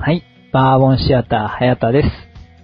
[0.00, 0.22] はい。
[0.52, 2.08] バーボンシアター早田です。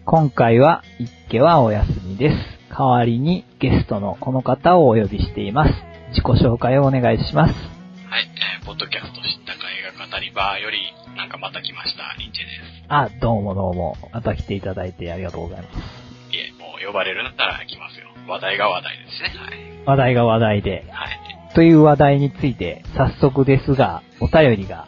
[0.07, 2.37] 今回は一家はお休みです。
[2.71, 5.75] 代わりにゲストのこの方をお呼びしています。
[6.11, 7.53] 自己紹介をお願いします。
[7.53, 8.29] はい、
[8.61, 10.79] えー、ポッドキャスト知ったか映画語り場より、
[11.17, 12.85] なんかまた来ました、リンチェです。
[12.89, 13.97] あ、どうもどうも。
[14.13, 15.77] また来ていただいてありがとうございます。
[16.31, 18.07] いえ、もう呼ばれるんだったら来ますよ。
[18.29, 19.83] 話題が話題ですしね。
[19.87, 20.71] 話題が話題で。
[20.71, 20.85] はい。
[20.87, 21.07] は
[21.51, 21.55] い。
[21.55, 24.87] という話題について、早速ですが、お便りが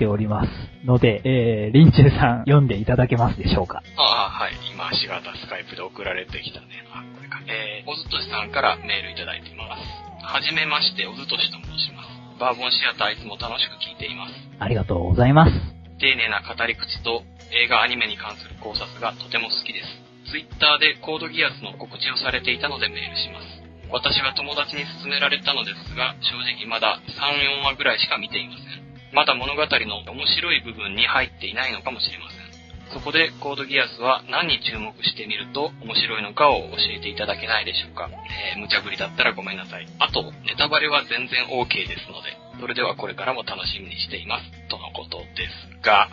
[0.00, 0.48] ております。
[0.86, 3.84] ので、えー、リンチェさん読んでいただけますでしょうか？
[4.00, 4.56] ああ、はい。
[4.72, 6.66] 今、足型スカイプで送られてきたね。
[6.88, 7.44] あ、これか。
[7.44, 9.84] えー、おずとしさんからメールいただいています。
[10.24, 12.08] はじめまして、おずとしと申します。
[12.40, 14.32] バーボンシアターいつも楽しく聞いています。
[14.58, 15.52] ありがとうございます。
[16.00, 20.32] 丁寧な語り口と映画アニメに関する考察がとても好きです。
[20.32, 23.60] ツイッターでコードギアスの告知をされていたのでメールします。
[23.92, 28.79] 私は友達に勧められたのですが、正直まだ3、4話ぐらいしか見ていません。
[29.12, 29.66] まだ物語の
[30.12, 32.50] 面白い部分に入っていないのかもしれません。
[32.92, 38.10] そこでコードギアスは何に注目してみると面白いのかを教えていただけないでしょうか。
[38.54, 39.86] えー、無茶ぶりだったらごめんなさい。
[39.98, 44.50] あと、ネタバレは全然 OK ですので、それではこれからも楽しみにしています。
[44.68, 46.08] とのことですが、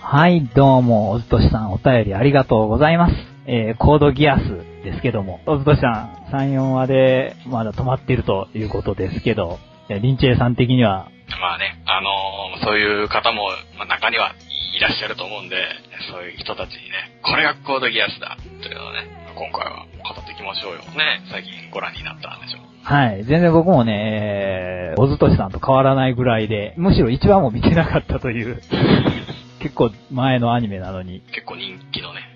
[0.00, 3.14] はい、どうも、おずとしさんお便りありがとうございます。
[3.46, 4.42] えー、コードギアス
[4.84, 11.08] ですけども、おずとしさん、3、4話でまだ止まっているということですけど、えリンチェさん的には、
[11.40, 14.34] まあね、あのーそういう方も、まあ、中には
[14.76, 15.56] いらっしゃると思うんで、
[16.10, 20.80] そういう人たちにね、これがコードギアスだというのをね、今回は語っていきましょうよ。
[20.96, 22.72] ね、最近ご覧になったんでしょう。
[22.84, 28.60] はい、全然僕もね、えー、おずとしさんと変わらないぐらいで、むしろ1話も見てなかったという、
[29.60, 32.31] 結構前のアニメなのに、結構人気のね、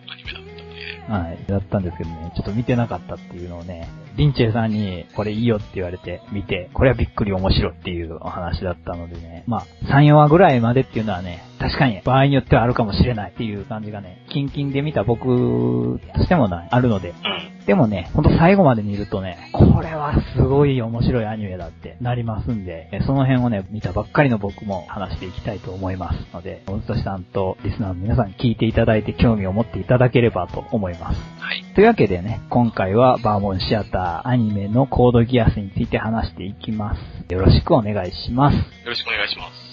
[1.09, 17.67] はい、だったんですけどね、ちょっと見てなかったっていうのをね、リンチェさんにこれいいよって言われて見て、これはびっくり面白っていうお話だったのでね、まあ、3、4話ぐらいまでっていうのはね、確かに場合によってはあるかもしれないっていう感じがね、キンキンで見た僕としてもない、あるので、うん。
[17.67, 31.21] でもね、ほんと最後まで見るとね、これはすごい面白いアニメだってなりますんで、えその辺をね、見たばっかりの僕も話していきたいと思いますので、おずとしさんとリスナーの皆さん聞いていただいて興味を持っていただければと思います。
[31.41, 31.65] はい。
[31.75, 37.33] というわけでね、今回はバーモンシアターアニメのコードギアスについて話していきます。
[37.33, 38.57] よろしくお願いします。
[38.57, 39.66] よろしくお願いします。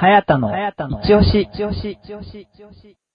[0.00, 0.48] はやたの、
[1.00, 1.48] 一押し。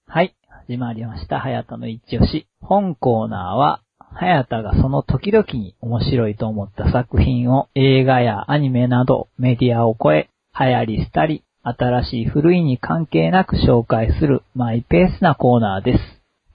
[0.05, 0.35] はい、
[0.67, 1.39] 始まりました。
[1.39, 2.45] はやたの一押し。
[2.59, 10.27] 本コーナーは、はやたがその時々に面白いと思った作品を映画やアニメなどメディアを超え、
[10.59, 15.99] 流行りしたり、新しい古いに関係なく紹介するマイペースなコーナーです。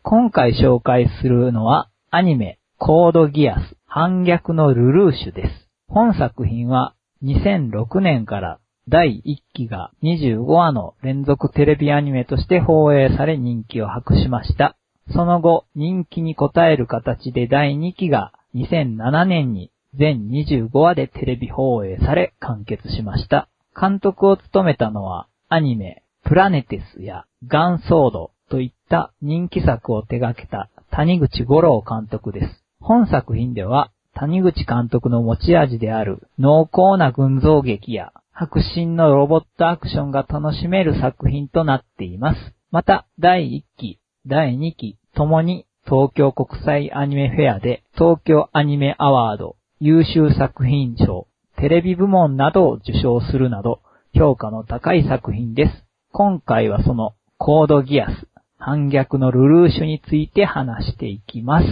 [0.03, 5.69] 今回紹介するのはアニメコードギアス反逆のルルーシュです。
[5.89, 8.59] 本作品は2006年から
[8.91, 14.77] 第1期が25話の連続テレビアニメとして放映され人気を博しました。
[15.13, 23.49] その後、人気に応える形で第2期が2007年に全25話でテレビ放映され完結しました。
[23.79, 32.65] 監督を務めたのはアニメプラネテスやガンソードといった人気作を手掛けた谷口五郎監督です。
[32.81, 42.55] 本作品では谷口監督の持ち味である濃厚な群像劇や迫真のロボットアクションが楽しめる作品となっています。
[42.71, 51.27] また、第1期、第2期ともに東京国際アニメフェアで東京アニメアワード優秀作品賞、
[51.57, 53.81] テレビ部門などを受賞するなど
[54.15, 55.85] 評価の高い作品です。
[56.13, 61.67] 今回はそのコードギアス、反逆のルルーシュについて話していきます。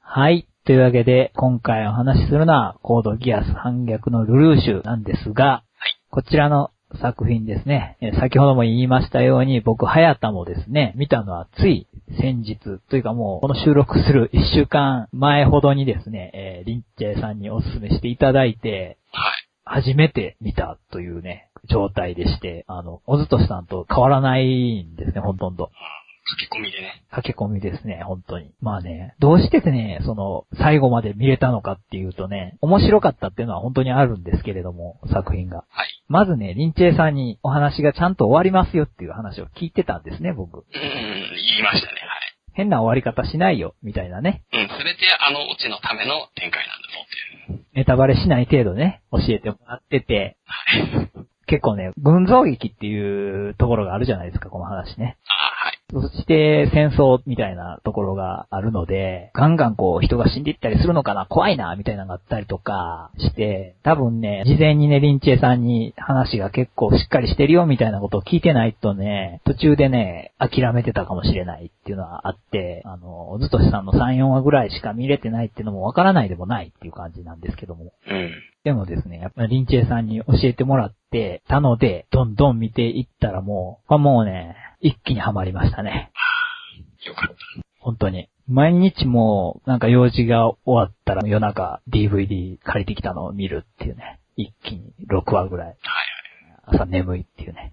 [0.00, 0.48] はい。
[0.66, 5.62] というわけで、今回お話しするのは、コードギアス反逆のルルーシュなんですが、
[6.08, 6.70] こちらの
[7.02, 11.86] 作品ですね、えー先ほども言いましたように、僕、はやたもですね、見たのはつい
[12.18, 12.56] 先日、
[12.88, 19.32] というかもう、この収録する 1週間前ほどにですね、えーリンチェさんにお勧めしていただいて、はい。
[19.66, 25.70] 初めて見たというね、状態でして、あの、おずとしさんと変わらないんですね、ほとんど。
[26.24, 27.04] 駆け込みでね。
[27.10, 28.52] 駆け込みですね、本当に。
[28.60, 35.64] まあね、どうしてね、その、最後まで見れたのかっていうとね、面白かったっていうのは本当にあるんですけれども、作品が。
[35.68, 35.88] はい。
[36.08, 40.58] まずね、リンチェさんにお話がちゃんと終わりますよっていう話を聞いてたんですね、僕。
[40.58, 40.80] うん、言
[41.60, 41.94] いましたね、
[42.54, 44.42] 変な終わり方しないよ、みたいなね。
[44.52, 44.62] はい。
[44.64, 47.64] うん、すべてあのオチのための展開なんだぞっていう。
[47.74, 51.10] ネタバレしない程度ね、教えてもらってて、はい。
[51.46, 55.18] 結構ね、群像劇っていうところがあるじゃないですか、この話ね。
[55.26, 55.53] あはい。
[56.00, 77.92] そして戦争みたいなところがあるので、ガンガンこう人が死んでいったりするのかな怖いなみたいなのがあったりとかして、多分ね、事前にね、リンチェさんに話が結構しっかりしてるよみたいなことを聞いてないとね、途中でね、諦めてたかもしれないっていうのはあって、あの、ずとしさんの3、4話ぐらいしか見れてないっていうのもわからないでもないっていう感じなんですけども。
[78.08, 78.30] うん。
[78.64, 86.12] でもですね、やっぱりリンチェさんに教えてもらってたので、どんどん見ていったらもう、もうね、一気にハマりましたね。
[87.06, 87.36] よかった。
[87.78, 88.28] 本当に。
[88.46, 94.20] 毎日もう、なんか用事が終わったら夜中 DVD 借りてきたのを見るっていうね。
[94.36, 95.66] 一気に6話ぐらい。
[95.68, 95.76] はい
[96.66, 96.76] はい。
[96.82, 97.72] 朝眠いっていうね。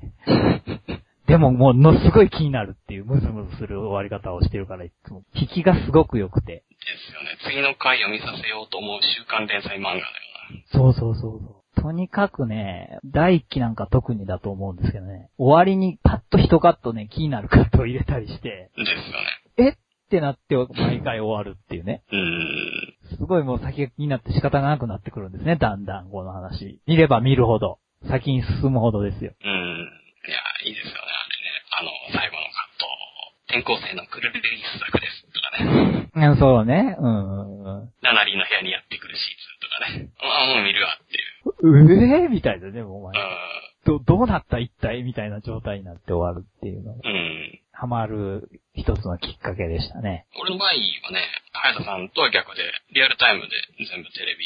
[1.28, 5.24] でももうのすごい気になるっていうムズムズする終わり方をしてるからいつも。
[5.34, 6.48] 引きがすごく良くて。
[6.48, 6.64] で
[7.10, 7.38] すよね。
[7.44, 10.80] 次の回を見させようと思う週刊連載漫画だよな。
[10.80, 11.61] そうそうそうそう。
[11.78, 18.72] とにかくね、第一期なんか特にだと思うんですけどね、終わりにパッと一カットね、気になるカットを入れたりして。
[18.76, 18.92] です
[19.58, 19.70] よね。
[19.70, 19.76] えっ
[20.10, 22.04] てなって毎回終わるっていうね。
[22.12, 23.18] うん。
[23.18, 26.80] すごいもう先が気になって仕方がなくなってくるんですね、だんだんこの話。
[26.88, 27.80] 見れば見るほど。
[28.10, 29.32] 先に進むほどですよ。
[29.44, 29.50] うん。
[29.50, 31.52] いや、いいですよね、あれね。
[31.72, 31.90] あの、
[32.20, 32.86] 最後のカット。
[33.48, 36.32] 転校生のクルリリース作ですとかね。
[36.32, 36.96] うん、そうね。
[37.00, 37.92] うん。
[38.02, 40.12] ナナリーの部屋にやってくるシーツかね。
[40.20, 41.31] あもう見るわっていう。
[41.46, 43.14] ええー、みたいだね、もうお前。
[43.86, 47.02] ど、どうなった一体みたいな状態になって終わるっていうのが。
[47.04, 47.60] うん。
[47.72, 50.28] ハマる一つのきっかけでしたね。
[50.38, 52.62] 俺の場合はね、早田さんとは逆で、
[52.94, 53.50] リアルタイムで
[53.90, 54.46] 全部テレビ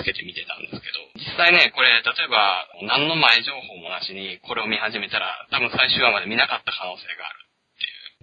[0.00, 7.50] つけて見てたんですけど、実際ね、これ、例えば、何の前情報もなしにこれを見始めたら、多分最終話まで見なかった可能性がある。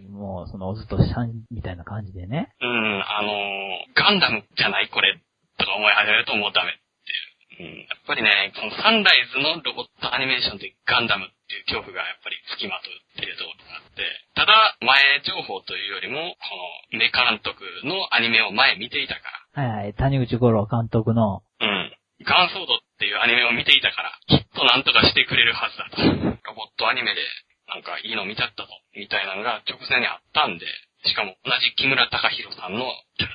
[0.10, 2.54] もう、その、おずとしさんみたいな感じでね。
[2.62, 5.20] うん、あのー、ガンダムじゃないこれ
[5.58, 6.87] とか思い始めるともうダメってい
[7.60, 7.64] う。
[7.64, 7.86] うん。
[7.90, 14.04] やっぱりね、このサンライズのロボットアニメーションでガンダムっていう恐怖がやっぱり付きまとっているところがあって、
[14.36, 19.22] ただ、前情報というよりも、この、名監督のアニメを前見ていたか
[19.56, 19.64] ら。
[19.64, 21.42] はいはい、谷口五郎監督の。
[21.60, 21.94] うん。
[22.26, 26.02] ガンソードっていうアニメを見ていたから、きっとなんとかしてくれるはずだと。
[26.02, 27.22] ロボットアニメで、
[27.68, 30.66] なんかいいの見ちゃったと、みたいなのが直前にあったんで、
[31.06, 32.86] しかも同じ木村隆弘さんの
[33.18, 33.34] キャラ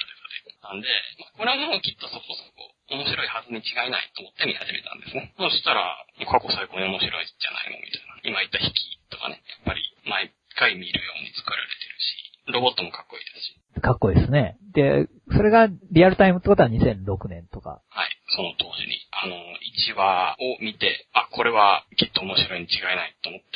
[0.62, 0.88] なんで、
[1.36, 5.32] これはもうきっとそこそこ面白いはずに違いないと思って見始めたんですね。
[5.36, 8.20] そしたら、過去最高に面白いじゃないのみたいな。
[8.24, 13.62] 今言った引きとかね、やっぱり毎回見るように作られてるし、ロボットもかっこいいですし。
[13.80, 14.58] かっこいいですね。
[14.74, 17.80] で、それがリアルタイムってことは2006年とか。
[17.88, 19.00] はい、その当時に。
[19.10, 23.46] あの、1話を見て、あ、これはきっと面白いに違いないと思って、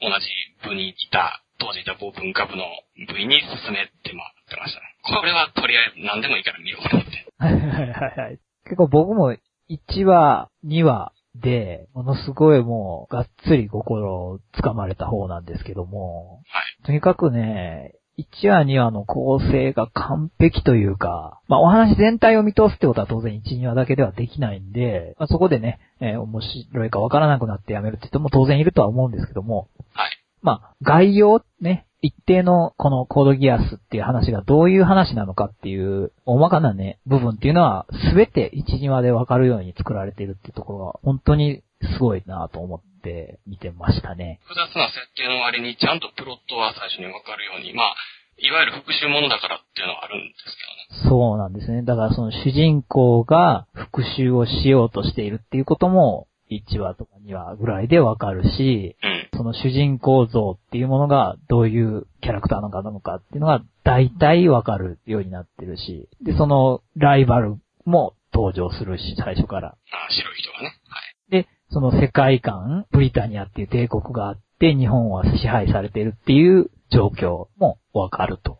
[0.00, 0.26] 同じ
[0.68, 2.64] 部にいた、当時いた某文化部の
[3.08, 4.94] 部員に進めて回ってましたね。
[5.02, 7.26] これはとりあえず何でもいいから見ようと思って。
[7.38, 8.38] はいはいはい。
[8.64, 9.34] 結構僕も
[9.68, 16.86] 1話、2話で、ものすごいもう、がっつり心をつかまれた方なんですけども、はい。
[16.86, 30.10] とにかくね、1話2話の構成が完璧というか、まあお話全体を見通すってことは当然1、2話だけではできないんで、まあ、そこでね、えー、面白いかわからなくなってやめるって人も当然いるとは思うんですけども、はい。
[30.42, 41.62] まあ、概要ね、一定のこのコードギアスっていう話がどういう話なのかっていう大まかなね、部分っていうのは全て1、2話でわかるように作られているっていうところが本当に
[41.96, 44.38] すごいなと思って見てましたね。
[44.44, 47.94] 複雑な設定の割にちゃんとプロットは最初にわかるように、まあ、
[48.36, 50.44] いわゆる復讐ものだからっていうのはあるんです
[50.92, 51.08] けどね。
[51.08, 51.84] そうなんですね。
[51.84, 69.68] だからその主人公が復讐をしようとしているっていうことも1話とか2話ぐらいでわかるし、うん、その主人公像っていうものがどういうキャラクターなのかなのかっていうのが大体わかるようになってるし、で、そのライバルも登場するし、最初から。
[69.68, 70.80] ああ、白い人がね。
[70.88, 71.00] は
[71.38, 71.42] い。
[71.42, 78.52] で、その世界観、ブリタニアっていう帝国があって、日本は支配されてるっていう状況もわかると。
[78.52, 78.58] は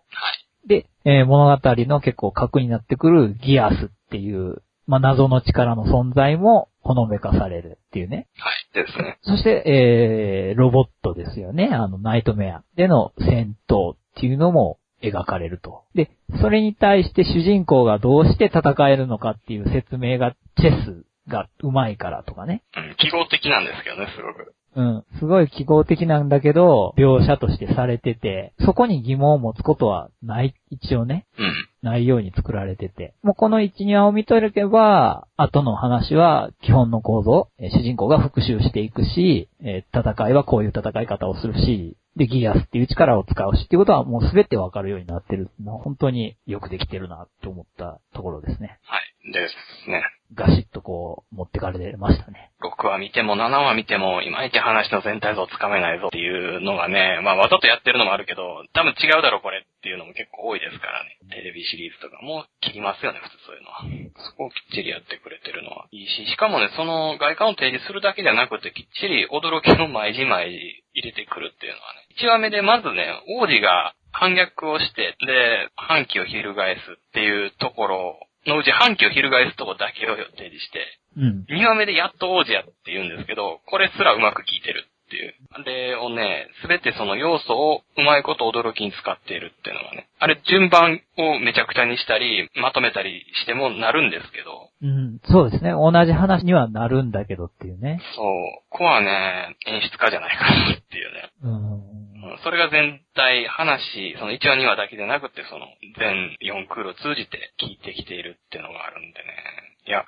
[0.65, 0.69] い。
[0.69, 8.29] で、えー、物語の結構核になってくるギアスっていうまあ、謎の力の存在もほのめかされるっていうね。
[8.37, 8.85] はい。
[8.85, 9.19] ですね。
[9.23, 11.71] そして、えー、ロボットですよね。
[11.73, 15.85] あの、ナイトメアでの戦闘っていうのも描かれると。
[15.95, 16.11] で、
[16.43, 22.63] それに対して主人公がどうして戦えるのかっていう説明が、チェスが上手いからとかね。
[22.77, 24.55] うん、記号的なんですけどね、すごく。
[24.77, 25.05] うん。
[25.19, 31.27] すごい記号的なんだけど、描写としてされてて、そこに疑問を持つことはない、一応ね。
[31.39, 31.69] うん。
[31.83, 33.15] ないように作られてて。
[33.23, 45.51] もうこの1、2話を見とれけば、後の話は基本の構造、え主人公が復讐していくし、え戦いはこういう戦い方をするし、で、ギアスっていう力を使うしっていうことはもうすべてわかるようになってる。
[45.61, 48.79] もう本当によくできてるなって思ったところですね。
[48.83, 49.33] はい。
[49.33, 50.03] ですね。
[50.35, 52.51] ガシッとこう、持ってかれましたね。
[52.61, 61.19] 6話見ても7話見ても、いまいち話の全体像つかめないぞっていうのがね、まあわざとやってるのもあるけど、多分違うだろこれっていうのも結構多いですからね。
[61.31, 63.85] テレビシリーズとかも切りますよね、普通そういうのは。
[64.31, 72.07] そこをきっちりやってくれてるのはいいし、しかもね、その外観を提示するだけじゃなくて、きっちり驚きの毎時毎時入れてくるっていうのはね。
[72.19, 73.07] 1話目でまずね、
[73.39, 80.85] 王子が反逆をして、で、反旗を翻すっていうところのうち反旗を翻すところだけを提示して、
[81.17, 81.47] うん。
[81.49, 85.35] 2話目でやっと王子やって言うんですけど、これすらうまく効いてるっていう。
[85.51, 90.09] あれをね、すべてその要素をうまいこと驚きに使っているっていうのがね。
[90.19, 95.21] あれ順番をめちゃくちゃにしたり、まとめたりしてもなるんですけど、うん。
[95.31, 95.71] そうですね。
[95.71, 98.01] 同じ話にはなるんだけどっていうね。
[98.17, 98.25] そう、
[98.71, 101.31] ここはね、演出家じゃないかなっていうね。
[101.43, 102.14] うん。
[102.25, 105.67] うんそれが全体、話、その1話2話だけでなくて、その
[105.99, 109.79] 全4クールを通じて聞いてきているっていうのがあるんでね。
[109.87, 110.05] いや、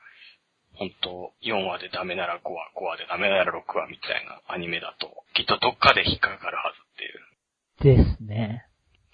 [0.76, 7.96] 本当4話でダメなら5話、5話でダメなら6話みたいなアニメだと、きっとどっかで引っかかるはずっていう。
[7.96, 8.66] ですね。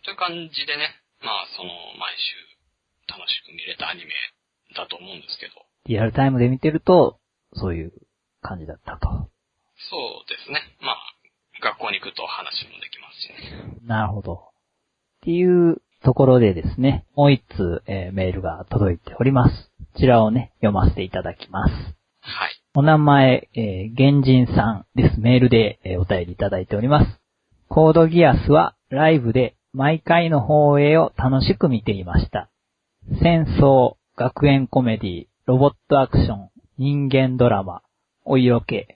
[0.04, 0.90] という感じでね、
[1.22, 2.52] まあその、毎週
[3.08, 4.10] 楽しく見れたアニメ
[4.74, 5.54] だと思うんですけど、
[5.86, 7.18] リアルタイムで見てると、
[7.54, 7.92] そういう
[8.40, 9.08] 感じだったと。
[9.90, 10.62] そうですね。
[10.80, 11.11] まあ、
[11.62, 13.86] 学校に行くと話もできますしね。
[13.86, 14.34] なるほど。
[14.34, 14.38] っ
[15.22, 19.70] ていうところでですね、もう一通、えーメールが届いております。
[19.94, 21.72] こちらをね、読ませていただきます。
[22.20, 22.50] はい。
[22.74, 25.20] お名前、えー、原人さんです。
[25.20, 27.20] メールで、えーお便りいただいております。
[27.68, 32.50] コードギアスはライブで毎回の放映を楽しく見ていました。
[33.22, 37.82] 戦争、学園コメディ、ロボットアクション、人間ドラマ、
[38.24, 38.86] お色気、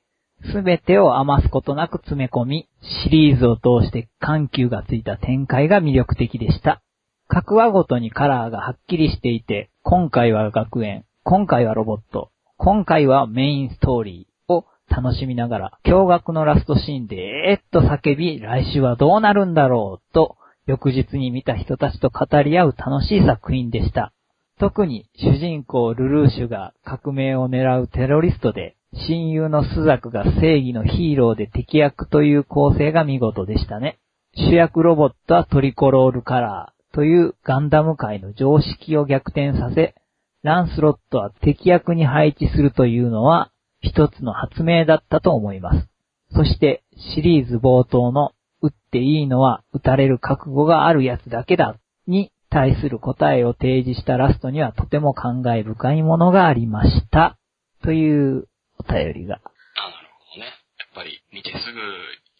[0.44, 2.68] すべてを余すことなく詰め込み、
[3.04, 6.82] シリーズを通して緩急がついた展開が魅力的でした。
[7.28, 24.12] 各話ごとにカラーがはっきりしていて、今回は学園、今回はロボット、今回はメインストーリーを楽しみながら、驚愕のラストシーンでえっと叫び、来週はどうなるんだろうと、翌日に見た人たちと語り合う楽しい作品でした。
[24.58, 28.76] 特に主人公ルルーシュが革命を狙うテロリストで、
[29.08, 33.98] 親友のスザクが正義のヒーローで敵役という構成が見事でしたね。
[34.34, 39.94] 主役ロボットはトリコロールカラーというガンダム界の常識を逆転させ、
[40.42, 43.50] ランスロットは敵役に配置するというのは
[43.80, 45.88] 一つの発明だったと思います。
[46.30, 46.82] そして
[47.14, 51.76] シリーズ冒頭の撃っていいのは撃たれる覚悟があるやつだけだ
[52.06, 57.38] に対する答えを提示したラストにはとても感慨深いものがありました。
[57.82, 58.48] という
[58.78, 59.40] お便りが。
[59.76, 60.46] あ、なるほどね。
[60.78, 61.80] やっぱり見てすぐ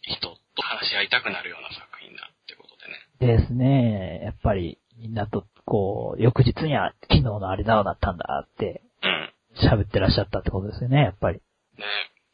[0.01, 2.77] 人と話し合いたくなるような作品だってこと
[3.19, 3.39] でね。
[3.39, 4.21] ですね。
[4.23, 9.33] やっぱりみんなとこう、翌日には昨日のあれだだったんだってうん。
[9.69, 11.39] 喋ってらっしゃったってことですよね、やっぱり。
[11.77, 11.83] ね、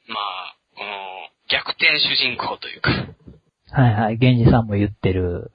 [0.08, 0.90] まあ、この、
[1.50, 3.94] 逆転主人公というか、はい。
[3.94, 4.18] はいはい。
[4.18, 5.52] 源氏さんも言ってる。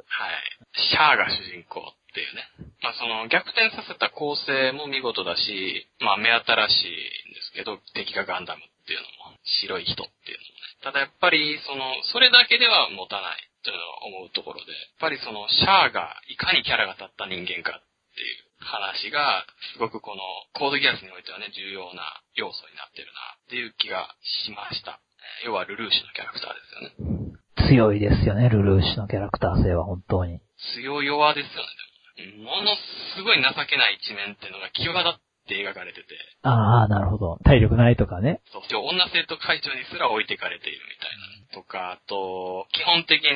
[0.74, 2.74] シャアが主人公っていうね。
[2.82, 6.90] まあその、逆転させた構成も見事だし、まあ目新し
[7.30, 10.82] いんですけど、敵がガンダムっていうのも、白い人っていうのもね。
[10.82, 20.22] ただやっぱり、その、それだけでは持たないというのを思うところで、やっぱりその、シャアがいかにキャラが立った人間かっていう話が、すごくこの、
[20.58, 22.02] コードギアスにおいてはね、重要な
[22.34, 24.98] 要素になってるなっていう気がしました。
[25.42, 27.38] えー要はルルーシュのキャラクターですよね。
[27.68, 30.40] 強いですよね、ルルーシュのキャラクター性は本当に。
[30.74, 31.87] 強弱ですよね、でも。
[32.42, 32.74] もの
[33.16, 37.38] すごい情けない一面っていうのが際立って描かれてて、ああ、なるほど。
[37.44, 38.40] 体力ないとかね。
[38.52, 41.62] そう、女生徒会長にすら置いてかれているみたいな。
[41.62, 43.30] とか、あと、基本的に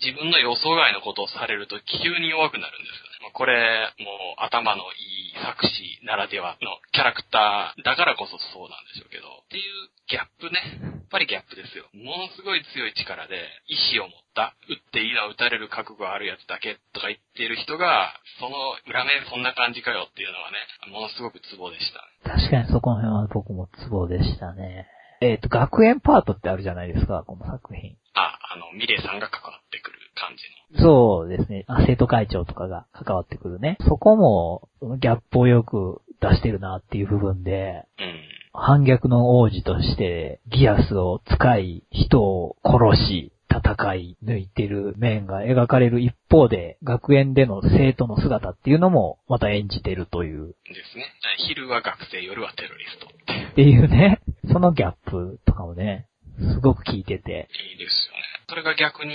[0.00, 11.00] 自分の予想外のことをされると急に弱くなるんですよこれ、もう頭のいい作詞ならではのキャラクターだからこそそうなんでしょうけど、っていうギャップね。
[11.10, 11.90] やっぱりギャップですよ。
[11.92, 22.06] ものすごい強い力で意志を持った、撃っていいのは撃たれる覚悟あるやつだけとか言っている人が、その裏面そんな感じかよっていうのはね、ものすごくツボでした。
[22.30, 24.86] 確かにそこの辺は僕もツボでしたね。
[25.20, 27.96] えっ、と、学園パートってあるじゃないですか、この作品。
[28.14, 29.69] あ、あの、ミレイさんが関わっ
[30.20, 30.84] 感じの。
[30.84, 31.64] そうですね。
[31.66, 33.78] あ生徒会長とかが関わってくるね。
[33.88, 38.14] そこも、ギャップをよく出してるなっていう部分で、うん。
[38.52, 50.54] 反逆の王子として、ギアスを使い、人を殺し、戦い抜いてる面が描かれる一方で、学園での生徒の姿っていうのもまた演じてるという、で
[50.92, 51.04] すね。
[51.48, 53.48] 昼は学生、夜はテロリストっていう。
[53.48, 54.20] っていうね、
[54.52, 56.06] そのギャップとかもね、
[56.40, 58.20] すごく効いてて、いいですよね。
[58.48, 59.14] それが逆に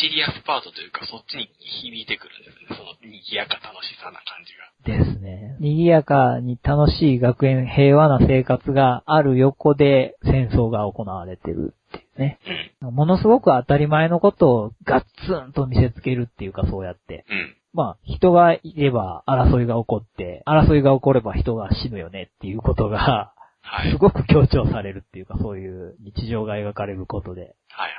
[0.00, 2.76] シリアスパートというか、そっちに響いてくるんですね。
[2.76, 5.04] その賑やか楽しさな感じが。
[5.04, 5.56] ですね。
[5.60, 12.38] 賑やかに楽しい学園、平和な生活がある横で戦争が行われてるっていうね。
[12.82, 17.24] うん、ものすごく当たり前のことをガッツンと見せつけるっていうかそうやって。
[17.30, 17.56] うん。
[17.74, 27.40] まあ、人がいれば争いが起こって、争いが起これば人が死ぬよねっていうことが、はい、すごく強調されるっていうか、そういう日常が描かれることで。
[27.42, 27.50] はい
[27.80, 27.94] はいは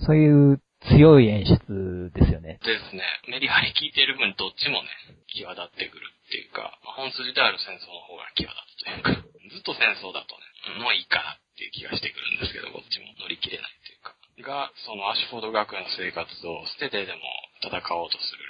[0.00, 0.04] い。
[0.06, 2.58] そういう強い演出ですよね。
[2.64, 3.02] ですね。
[3.28, 4.88] メリハリ効いている分どっちもね、
[5.30, 9.10] 際立ってくるっていうか、本筋である戦争の方が際立つというか、
[9.52, 10.34] ずっと戦争だと
[10.74, 14.16] ね、もういいかなっていう気がしてくるんですけど、こっちも乗り切れないっていうか。
[14.42, 17.20] が、そのアシュフォード学園の生活を捨ててでも
[17.62, 18.42] 戦おうとする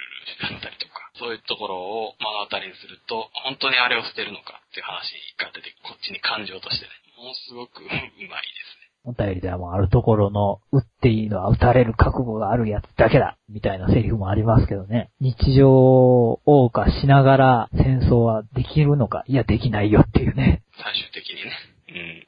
[0.49, 8.89] ルールだったりとか、そういうところを目の当たりにすると、本当にあれを捨てるのかっていう話が出て、こっちに感情としてね、ものすごく うまいですね。
[9.05, 15.11] お便りではもうあるところの、撃っていいのは撃たれる覚悟があるやつだけだみたいなセリフもありますけどね。
[15.19, 20.63] 日常を謳歌しながら戦争はできるのかいや、できないよっていうね。
[20.81, 21.51] 最終的にね。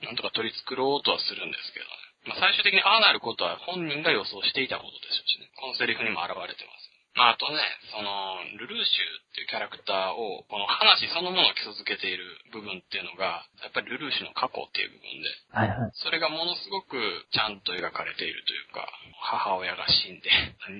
[0.01, 0.05] うん。
[0.05, 1.91] なんとか取り繕おうとはするんですけどね。
[2.27, 5.49] まあ、最終的にああなることは本人が予想していたことでしょうしね。
[5.57, 6.84] このセリフにも現れてます。
[7.15, 7.55] まあ、あとね、
[7.95, 15.91] その、ルルーシュっていうキャラクターを、この話そのものを基礎づけている部分っていうのが、やっぱりルルーシュの過去っていう部分で、はいはい。
[15.95, 16.99] それがものすごく
[17.31, 18.83] ちゃんと描かれているというか、
[19.23, 20.27] 母親が死んで、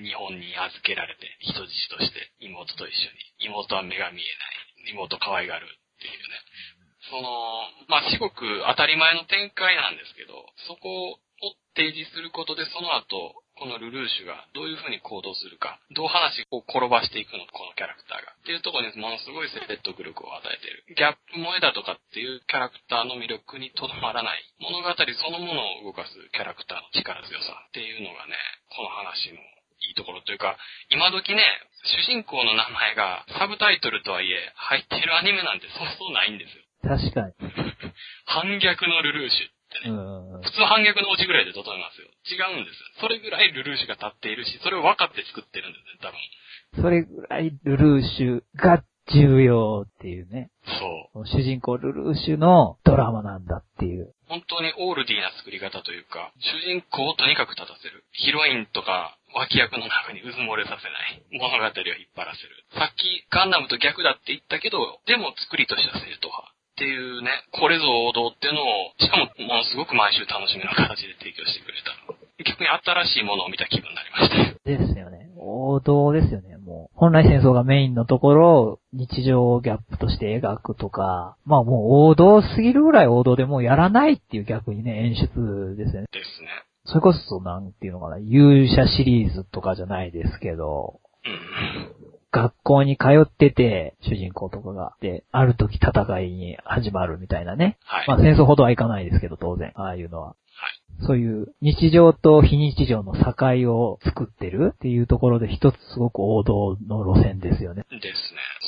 [0.04, 3.08] 日本に預けられて、人質として妹と一緒
[3.39, 4.27] に、妹は目が見え
[4.84, 6.36] ない、妹可愛がるっていうね。
[7.10, 8.36] その、まあ、至極
[8.68, 10.36] 当たり前の展開なんですけど、
[10.68, 11.20] そこを
[11.75, 18.35] 提示することで、その後、このルルーシュがどういう風に行動するか、どう話を転ばしていくの、このキャラクターが。
[18.35, 20.83] っていうところにものすごい説得力を与えている。
[20.91, 24.43] ギャップ萌えだとかっていうキャラクターの魅力にとどまらない。
[24.59, 28.35] 物語そのものを動かすキャラクターの力強さっていうのがね、
[28.75, 29.39] この話の
[29.88, 30.59] いいところというか、
[30.91, 31.39] 今時ね、
[31.83, 36.63] 主人公の名前がサブタイトルとはいえ、入ってるアニメなんてそうそうないんですよ。
[36.83, 37.33] 確かに。
[38.27, 39.96] 反逆のルルーシュってね。
[40.44, 42.08] 普通反逆のオチぐらいで例えますよ。
[42.27, 43.01] 違うんです。
[43.01, 46.20] それぐらいルルーシュが立っているし、それを分かって作ってるんですね、多分。
[46.82, 50.49] それぐらいルルーシュが重要っていうね。
[51.13, 51.28] そう。
[51.28, 54.13] 主人公ルルーシュのドラマなんだっていう。
[54.28, 58.04] 本当にオールディーな作り方というか、主人公をとにかく立たせる。
[58.12, 62.49] ヒロインとか脇役の中に渦漏れさせない物語を引っ張らせる。
[62.73, 66.56] さっきガンダムと逆だって言ったけど、でも作りとしては正統派。
[66.76, 71.93] っていうね、これぞ王道っていうのを、しかもものすごく毎週楽しみな形で提供してくれた。
[72.43, 74.60] 逆に新しいものを見た気分になりました。
[74.65, 75.29] ですよね。
[75.38, 76.97] 王道ですよね、もう。
[76.97, 86.08] 本来戦争がメインのところを日常ギャップとして描くとか、まあもう王道すぎるぐらい王道でもうやらないっていう逆にね、演出ですよね。
[86.12, 86.47] ですね。
[86.86, 91.94] それこそなんていうのかな、勇者シリーズとかじゃないですけど、うん、
[92.36, 94.93] 学校に通ってて、主人公とかが。
[95.00, 97.78] で、ある時戦いに始まるみたいなね。
[97.86, 98.08] はい。
[98.10, 99.71] まあ戦争ほどはいかないですけど、当然。
[99.76, 100.28] ああいうのは。
[100.28, 101.06] はい。
[101.08, 107.84] そういう日常と非日常の境を作ってるっていうところで一つすごく王道の路線ですよね。
[107.89, 108.12] ですね。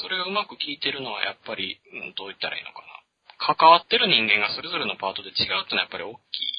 [0.02, 3.56] それがうまく効いてるのはやっぱり、うん、どう言ったらいいのかな。
[3.56, 6.57] 関わってる人間がそれぞれのパートで違うってのはやっぱり大きい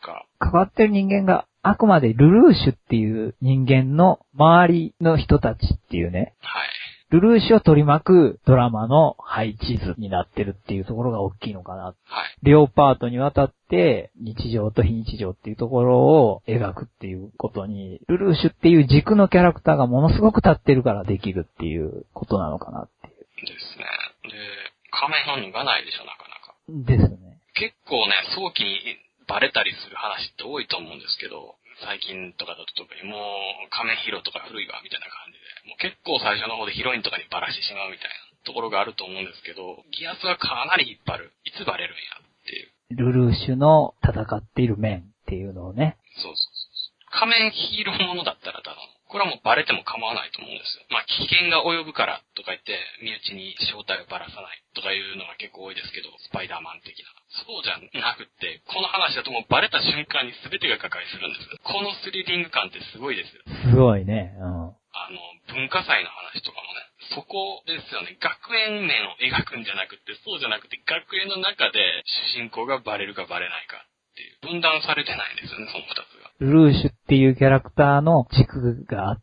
[0.00, 0.26] か。
[0.38, 6.34] 関わってる人間があくまでルルーシュっていう人間の周りの人たちっていうね。
[6.40, 6.68] はい。
[7.10, 11.82] ルルーシュを取り巻くドラマの配置図になってるっていうところが大きいのかな。
[11.86, 11.94] はい。
[12.44, 23.12] 両パートにわたって日常と非日常っていうところを描くっていうことに、ルルーシュっていう軸のキャラクターがものすごく立ってるからできるっていうことなのかなっていう。
[23.12, 23.84] ですね。
[24.22, 24.30] で、
[24.92, 26.24] 仮面本人がないでしょ、なか
[26.86, 27.10] なか。
[27.10, 27.40] ですね。
[27.54, 28.78] 結構ね、早期に
[29.30, 31.54] バレたりする話って多いと思うんですけど、
[31.86, 41.32] 最近とかだと特にもう仮面ヒーローとか古いわみたいな感じで、もう結構最初の方でヒロインとかにバラしてしまうみたいなところがあると思うんですけど、気圧はかなり引っ張る。
[41.46, 42.74] いつバレるんやっていう。
[42.90, 45.96] ルルーシュの戦っている面っていうのをね。
[46.18, 47.14] そうそうそう。
[47.14, 50.86] 仮面ヒーローものだったら多分、これはもうバレても構わないと思うんですよ。
[50.86, 57.10] まあ、危険が及ぶからとか言って、身内に正体をばらさないとかいうのが結構多いですけど、スパイダーマン的な。
[57.42, 61.50] そうじゃなくって、この話だともうバレた瞬間に全てが瓦解するんです。
[61.66, 63.42] このスリリング感ってすごいですよ。
[63.66, 64.30] すごいね。
[64.38, 64.78] うん。
[64.94, 65.18] あの、
[65.54, 68.14] 文化祭の話とかもね、そこですよね。
[68.18, 72.02] 学園面を描くんじゃなくて、そうじゃなくて、学園の中で
[72.34, 76.19] 主人公がバレるかバレないかっていう、分断されてないんですよね、その二つが。
[76.40, 79.22] ルーシュっていうキャラクターの軸があっ、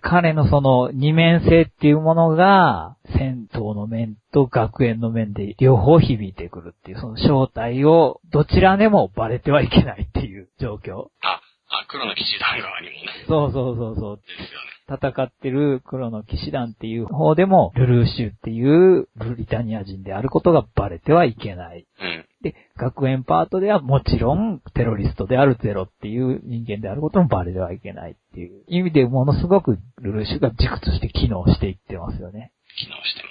[0.00, 11.08] 彼のその二面性っていうものが、戦闘の面と学園の面で両方響いてくるっていう、その正体をどちらでもバレてはいけないっていう状況。
[11.20, 13.24] あ、あ、黒の騎士団側にもね。
[13.26, 14.16] そうそうそうそう。
[14.18, 14.76] ですよね。
[14.88, 21.86] 戦ってる黒の騎士団っていう方でも、ルルーシュっていうブリタニア人であることがバレてはいけない。
[22.00, 22.26] うん。
[22.46, 32.52] で、学園パートではもちろんテロリストであるゼロっていう人間であることもバレてはいけないっていう意味でものすごくルルーシュが軸として機能していってますよね。
[32.78, 33.28] 機能してま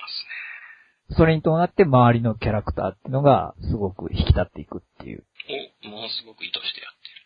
[1.08, 1.16] すね。
[1.18, 5.24] それに伴って周りのキャラクターっていうのがすごく引き立っていくっていう。
[5.86, 7.22] をものすごく意図してやってる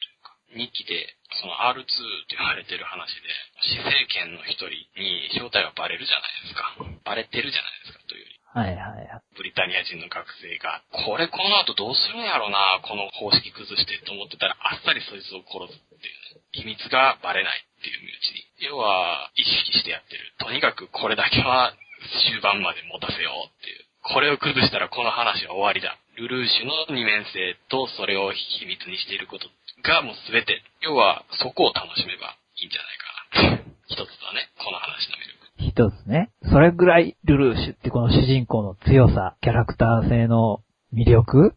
[0.51, 1.85] というか、日記で、その R2 っ
[2.27, 3.21] て言われてる話で、
[3.61, 4.67] 死生権の一人
[4.99, 6.75] に正体がバレるじゃないですか。
[7.05, 8.38] バレてるじゃないですか、というより。
[8.53, 9.21] はいはいはい。
[9.37, 16.41] ブリタニア人の学生が、これこの後どうするんやろな、この方式崩してと思ってたら、あっさりそいつを殺すっていうね。
[16.51, 18.73] 秘密がバレないっていう身内に。
[18.73, 20.33] 要は、意識してやってる。
[20.41, 21.77] とにかくこれだけは
[22.25, 23.85] 終盤まで持たせようっていう。
[24.01, 25.99] これを崩したらこの話は終わりだ。
[26.17, 29.45] ルルーシュの二面性とそれを秘密にしていること
[29.83, 30.63] がもうすべて。
[30.81, 33.73] 要は、そこを楽しめばいいんじゃないかな。
[33.87, 35.38] 一つだね、この話の魅力。
[35.59, 36.31] 一つね。
[36.43, 40.61] それぐらいルルーシュってこの主人公の強さ、キャラクター性の
[40.93, 41.49] 魅力うん。
[41.49, 41.51] っ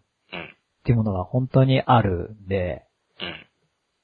[0.84, 2.84] ていうものが本当にあるんで、
[3.20, 3.46] うん。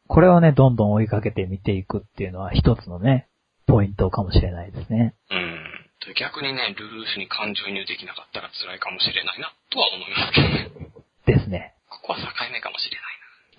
[0.07, 3.29] これをね、どんどん追いかけて見ていくっていうのは一つのね、
[3.67, 5.15] ポイントかもしれないですね。
[5.31, 5.59] うん。
[6.07, 10.99] で逆にね、ルルーシュに感情移入できなかったら辛いかもしれないな、とは思いますけどね。
[11.27, 11.75] ですね。
[11.91, 12.97] ここは境目かもしれ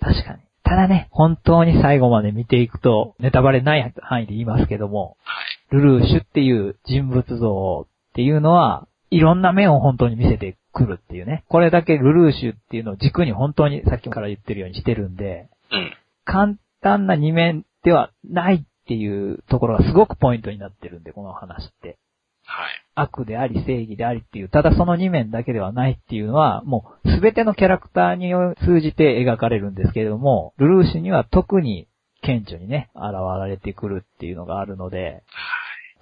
[0.00, 0.42] ない確かに。
[0.64, 5.32] ただね、本当に最後まで見ていくと、ネタバレない範囲で言いますけども、な。
[5.32, 5.49] はい。
[5.70, 11.44] ルルーシュっていう人物像っていうのは、いろんな面を本当に見せてくるっていうね。
[11.48, 15.92] これだけルルーシュっていうのを軸に本当にさっきから言ってるようにしてるんで、うん。
[16.24, 21.98] 簡単な二面ではないっていうところがすごくポイントになってるんで、この話って。
[22.44, 22.68] はい。
[22.94, 28.32] 悪であり正義でありっていう、ただその二面だけではないっていうのは、もうすべてのキャラクターに
[28.64, 31.86] 通じて描かれるんですけれども、ルルーシュには特に
[32.22, 33.14] 顕著にね、現
[33.48, 35.22] れてくるっていうのがあるので、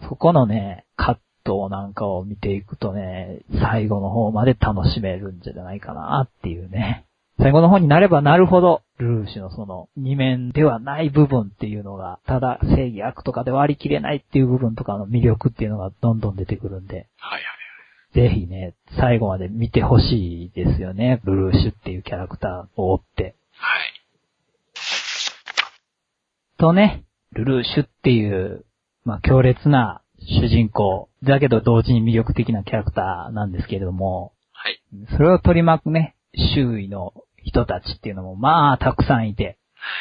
[0.03, 7.07] そこのね、葛藤なんかを見ていくとね、最後の方まで楽しめるんじゃないかなっていうね。
[7.41, 17.43] 最後の方になればなるほど、ルルーシュのその二面ではない部分っていうのが、ただ正義悪とかで割り切れないっていう部分とかの魅力っていうのがどんどん出てくるんで、はいはい。
[18.15, 21.21] ぜひね、最後まで見てほしいですよね。
[21.25, 23.37] ブルーシュっていうキャラクターを追って。
[23.53, 23.99] はい。
[26.59, 28.65] とね、ルルーシュっていう、
[29.09, 34.83] まあ、強烈な主人公、だけど同時に魅力的なキャラクターなんですけれども、はい。
[35.17, 36.15] それを取り巻くね、
[36.55, 39.57] 周囲の人たちっていうのも、まあ、たくさんいて、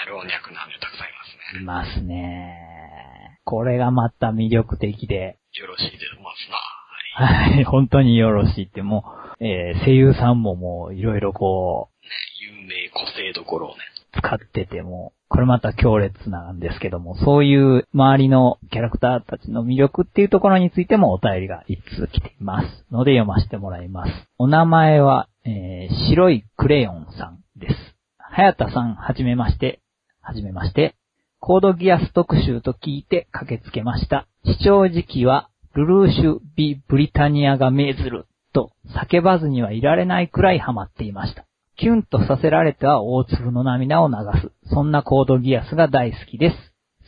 [0.09, 1.61] 老若男女たくさんいますね。
[1.61, 3.39] いますね。
[3.45, 7.27] これがまた魅力的で、よろしいでますな。
[7.29, 7.53] はい。
[7.53, 9.05] はい、本当によろしいって、も
[9.39, 11.95] う、えー声優さんももう、いろいろこう、
[12.43, 13.83] 有名個性どころをね。
[14.17, 22.85] 使ってても、これまた強烈なんですけども、そういう周りのキャラクターたちの魅力っていうところについてもお便りが一通来ています。
[22.91, 24.11] ので読ませてもらいます。
[24.37, 27.75] お名前は、えー、白いクレヨンさんです。
[28.17, 29.81] はやたさん、はじめまして。
[30.21, 30.95] はじめまして。
[31.39, 34.27] コードギアス特集と聞いて駆けつけました。
[34.45, 38.71] 視聴時期は、ルルーシュ・ビ・ブリタニアが命ずると
[39.09, 41.46] 叫ばずにはいられないくらいハマっていました。
[41.77, 44.51] キュンとさせられては大粒の涙を流す。
[44.73, 46.55] そんなコードギアスが大好きです。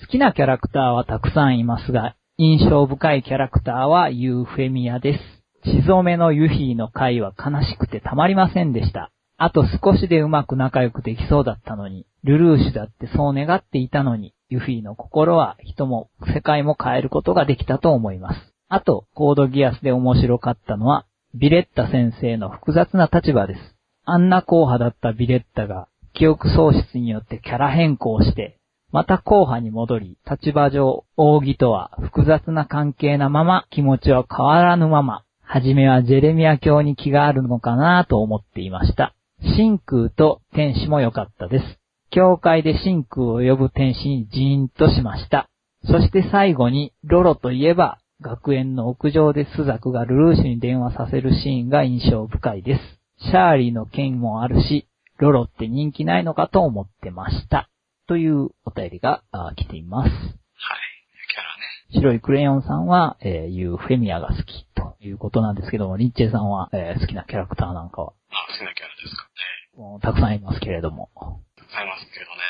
[0.01, 5.19] 好きなキャラクターはたくさんいますが、印象深いキャラクターはユーフェミアです。
[5.63, 9.12] 血染めのユヒーの回は悲しくてたまりませんでした。
[9.38, 18.53] あと少しでうまく仲良くできそうだったのに、ルルーシュだってそう願っていたのに、ユフィの心は人も世界も変えることができたと思います。
[18.67, 23.78] あと、コードギアスで面白かったのは、ビレッタ先生の複雑な立場です。
[24.12, 28.58] あんな硬派だったビレッタが、記憶喪失によってキャラ変更して、
[28.91, 39.13] また硬派に戻り、立場上、扇とは複雑な関係なまま、気持ちは変わらぬまま、はじめはジェレミア教に気があるのかなと思っていました。
[39.41, 41.80] 真空と天使も良かったです。
[42.12, 45.48] 教会で真空を呼ぶ天使にジーンとしました。
[45.86, 52.98] そして最後に、ロロといえば、学園の屋上でスザクがルルーシュに電話させるシーンが印象深いです。
[53.21, 57.69] シャーリーの件もあるし、ロロって人気ないのかと思ってました。
[58.08, 60.10] というお便りがあ来ています。
[60.10, 60.15] はい。
[60.15, 62.01] キャラね。
[62.01, 69.77] 白いクレヨンさんは、えー、ユーフェミアが好きということなんですけども、リンチェさんは、えー好きなキャラクターなんかは、あ、好きなキャラですかね。
[69.77, 71.10] もうたくさんいますけれども。
[71.58, 72.41] たくさんいますけどね。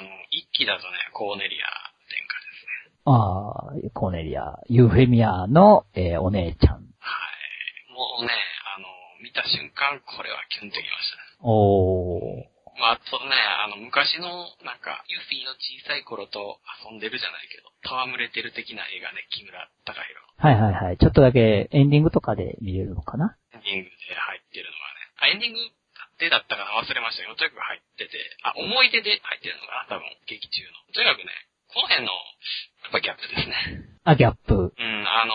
[0.00, 1.66] あの、一期だとね、コーネリア
[2.06, 3.00] 殿下ですね。
[3.06, 6.74] ああ、コーネリア、ユーフェミアの、えーお姉ちゃん。
[6.74, 6.84] はい。
[7.92, 8.30] もうね、
[9.22, 11.22] 見た瞬間、これはキュンときましたね。
[11.42, 12.58] おー。
[12.78, 20.14] まあ、あとね、あの、昔の、なんか、ユフィの小さい頃と遊んでるじゃないけど、戯れてる的な映画ね、木村隆弘。
[20.38, 20.98] はいはいはい。
[20.98, 23.34] ちょっとだけエンディングとかで見れるのかな？
[23.50, 25.10] エンディングで入ってるのがね。
[25.18, 25.58] あ、エンディング
[26.22, 26.78] でだったかな？
[26.78, 28.14] 忘れましたけど、とにかく入ってて、
[28.46, 29.98] あ、思い出で入ってるのかな？
[29.98, 30.94] 多分、劇中の。
[30.94, 31.34] とにかくね、
[31.74, 32.14] この辺の、
[32.86, 33.90] やっぱギャップですね。
[34.06, 34.54] あ、ギャップ。
[34.54, 35.34] うん、あの、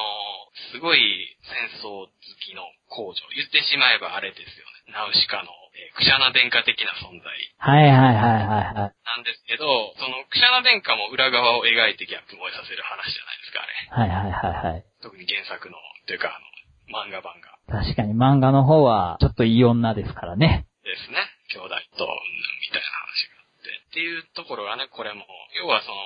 [0.72, 3.26] すごい戦争好きの工場。
[3.34, 4.94] 言ってしまえばあれですよね。
[4.94, 7.26] ナウシカの、えークシャナ殿下的な存在
[7.58, 8.94] はいはいはいはいはい。
[9.10, 9.66] なんですけど、
[9.98, 13.66] そのクシャナ殿下も裏側を描いてギャップ燃えさせる話じゃないですか、
[13.98, 14.14] あれ。
[14.14, 14.86] はいはいはいはい。
[15.02, 16.46] 特に原作の、というかあの、
[16.94, 17.58] 漫画版が。
[17.66, 20.68] 確かに漫画の方は、ちょっといい女ですからね。
[20.86, 21.18] ですね。
[21.50, 23.82] 兄弟と、みたいな話があって。
[23.90, 25.26] っていうところがね、これも、
[25.58, 25.98] 要はその、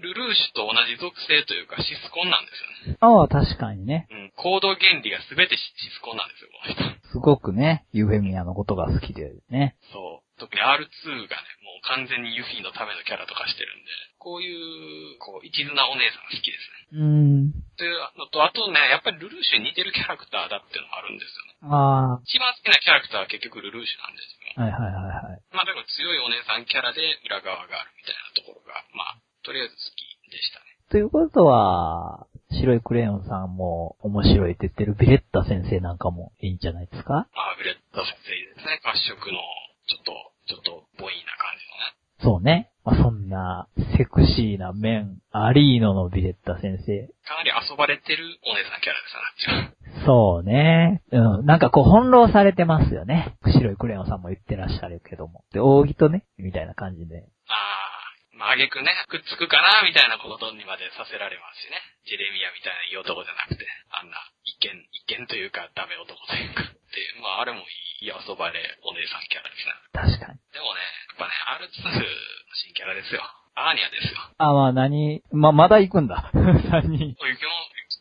[0.00, 2.98] ルルーシュと同じ属性というかシスコンなんですよね。
[3.00, 4.08] ああ、確かにね。
[4.10, 4.32] うん。
[4.36, 7.10] 行動原理が全てシシスコンなんですよ、この人。
[7.12, 9.76] すごくね、ユーフェミアのことが好きでね。
[9.92, 10.30] そう。
[10.40, 16.96] 特に R2 がね、もう完全にユフィのためのキャラとかしてるんで、こういう、こう、一途なお姉さんが好きですね。
[16.96, 17.52] うーん。
[17.76, 21.50] というのと、あとね、やっぱりルルーシュに似てるキャラクターだっていうのもあるんですよね。
[21.68, 24.40] あ一番好きなキャラクターは結局ルルーシュなんですよ。
[24.56, 25.42] あ、はいはいはいはい。
[25.52, 30.64] まあでも強いお姉さんキャラで裏側があるみたいなところが、まあ、とりあえず好きでしたね。
[30.90, 37.12] ということは、白いクレヨンさんも面白いって言ってるビレッタ先生なんかもいいんじゃないですか？
[37.12, 37.26] まあ、
[37.56, 38.80] ビレッタ先生ですね。
[38.82, 39.38] 褐色の、
[39.86, 40.12] ちょっと、
[40.48, 41.94] ちょっと、ボイーな感じのね。
[42.22, 42.70] そうね。
[42.84, 47.06] まあ、そんな、セクシーな面、アリーノのビレッタ先生。
[47.24, 49.06] かなり遊ばれてるお姉さんキャラで
[49.44, 50.06] すなっちゃう。
[50.06, 51.02] そうね。
[51.12, 51.46] うん。
[51.46, 53.36] なんかこう翻弄されてますよね。
[53.44, 55.44] 白いクレヨンさんも言ってらっしゃるけども。
[55.52, 57.28] で、扇とね、みたいな感じで。
[58.40, 61.76] ああ、まあ、あげくね、くっつくかな、みたいなことにまでさせられますしね。
[62.08, 66.64] ジェレミアみたいないい男じゃなくて、あんな、一見、一見というか、ダメ男というか。
[66.64, 67.62] で、まあ、あれもい
[68.02, 69.76] い遊ばれお姉さんキャラですね。
[69.92, 70.40] 確かに。
[70.50, 70.80] でもね、
[71.12, 71.36] やっぱね、
[71.68, 72.02] R2 の
[72.66, 73.22] 新キャラですよ。
[73.54, 74.18] アーニャですよ。
[74.38, 76.30] あ、まあ何、ま、まだ行くんだ。
[76.34, 77.14] 3人。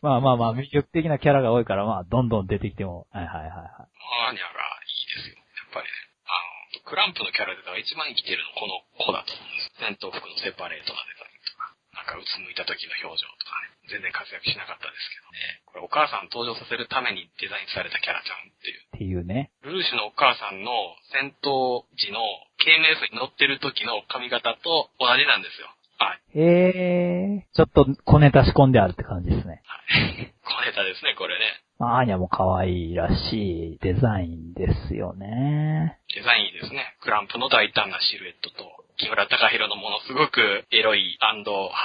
[0.02, 3.08] まあまあまあ、魅力的なキャラが多いから、まあ、どんどん出てきても。
[3.12, 3.60] はいはいはいはい。
[3.60, 4.48] アーニャが
[4.80, 5.36] いいですよ。
[5.36, 5.92] やっぱりね。
[6.24, 9.78] あの、クランプのキャラデザが一番生きてるのこの子だと思うんです。
[9.78, 13.78] 戦闘服のセパレートなデザインとか、なんかうつむいた時の表情とかね。
[13.94, 15.62] 全然活躍しなかったですけどね。
[15.70, 18.82] これお母さん登場させるためにデザインされたキャラちゃんっていう。
[18.82, 19.54] っていうね。
[19.62, 20.74] ルルーシュのお母さんの
[21.14, 22.26] 戦闘時の
[22.58, 25.70] KMS に乗ってる時の髪型と同じなんですよ。
[26.02, 26.22] はい。
[26.38, 29.62] へえー、ちょっと小ネタ仕込んであるって感じですね。
[29.62, 29.78] は
[30.18, 30.34] い。
[30.42, 31.46] 小ネタですね、これね。
[31.80, 35.98] まあ、アーニャも可愛いらしいデザインですよね。
[36.14, 36.98] デザインいいですね。
[37.02, 41.18] クランプの大胆なシルエットと、木村隆弘のものすごくエロい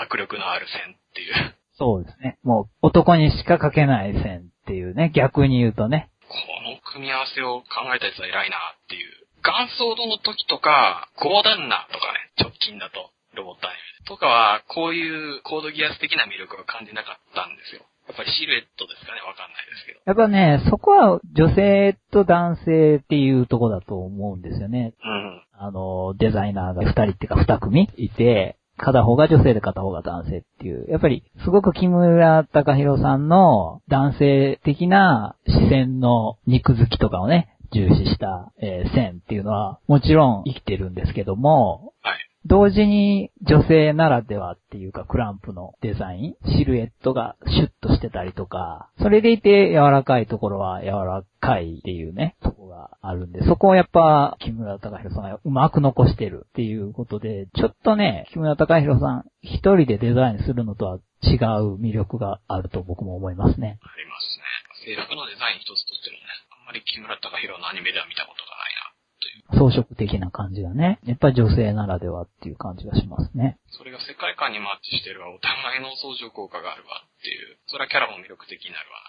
[0.02, 1.54] 迫力のある線っていう。
[1.78, 2.38] そうですね。
[2.42, 6.10] もう男にしか描けない線っていうね、逆に言うとね。
[6.26, 6.34] こ
[6.68, 9.24] の組み合わせを考えたやつは偉いなっていう。
[9.46, 17.86] 元ソードの時とか、ゴーダンナとかね、直近だと、ロボットアニメとかは、こういうコードギアス的な魅力を感じなかったんですよ。
[18.14, 20.00] やっぱりシルエットですかね、わかんないですけど。
[20.06, 24.94] やっぱね、そこは女性と男性っていうとこだと思うんですよね。
[25.04, 25.42] うん。
[25.52, 30.86] あの、デザイナーが二人っていうか二組いて、片方が女性で片方が男性っていう。
[30.88, 42.18] やっぱり、すごく木村隆弘さんの男性的な視線の肉付きとかをね、重視した、えー線っていうのは、もちろん生きてるんですけども、はい。
[42.46, 63.78] 同時に女性ならではっていうかクランプのデザイン、シルエットがシュッとしてたりとか、それでいて柔らかいところは柔らかいっていうね、とこがあるんで、そこをやっぱ木村隆弘さんがうまく残してるっていうことで、ちょっとね、木村隆弘さん一人でデザインするのとは違う魅力があると僕も思いますね。
[63.80, 64.44] ありますね。
[64.84, 66.28] 制服のデザイン一つとってもね、
[66.60, 68.93] あんまり木村隆弘のアニメでは見たことがないな、
[69.24, 69.72] という。
[69.72, 73.56] 装飾的な感じがね、やっぱり女性ならではっていう感じがしますね。
[73.72, 77.56] それが世界観にマッチしてるわ、お互いの相乗効果があるわっていう。
[77.72, 79.00] それはキャラも魅力的になるわ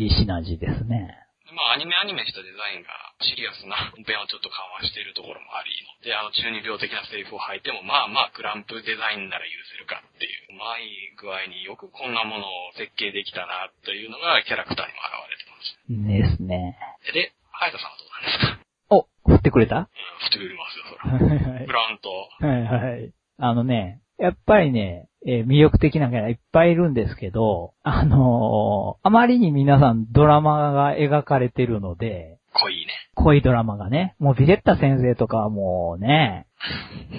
[0.00, 0.02] う。
[0.02, 1.12] いいシナジーですね。
[1.48, 2.92] でまあ、アニメアニメしたデザインが
[3.24, 10.84] シリアスな本編をちょっと緩和しているところもありので、あの中二病的なセリフを吐いても、まあまあ、クランプデザインなら許せるかっていう、うまい
[11.16, 16.76] 具合によくこんなものを設計できたな、というのがキャラクターにも現れてましですね。
[17.08, 17.12] た。
[17.16, 18.57] で、ハヤトさんはどうなんですか？
[18.90, 19.76] お、振ってくれた？
[19.76, 19.90] うん、振
[20.28, 20.84] ってくれますよ、
[21.20, 21.34] そはら。
[21.34, 22.08] いはいブランと、
[22.46, 23.12] はいはい。
[23.38, 32.92] あのね、やっぱりね、えー魅力的なキャラいっぱいいるんですけど、あのーあまりに皆さんドラマが描かれてるので、濃いね。
[33.14, 36.46] 濃いドラマがね、もうビレッタ先生とかはもうね、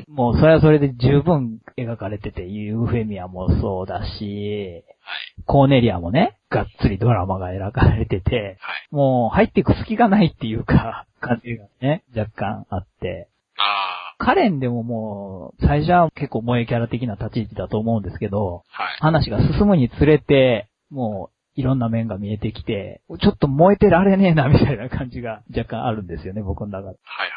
[0.07, 5.28] もうそれはそれで十分描かれてて、ユーフェミアもそうだし、はい。
[5.49, 8.87] コーネリアもね、がっつりドラマが描かれてて、はい。
[8.91, 13.29] もう入っていく隙がないっていうか、感じがね、若干あって。
[13.57, 18.97] あカレンでももう、最初は結構萌えキャラ的な立ち位置だと思うんですけど、はい。
[18.99, 26.85] 話が進むにつれて、もう、いろんな面が見えてきて、ちょっと燃えてられねえな、みたいな感じが 若干あるんですよね、僕の中で。
[26.85, 27.29] はいはい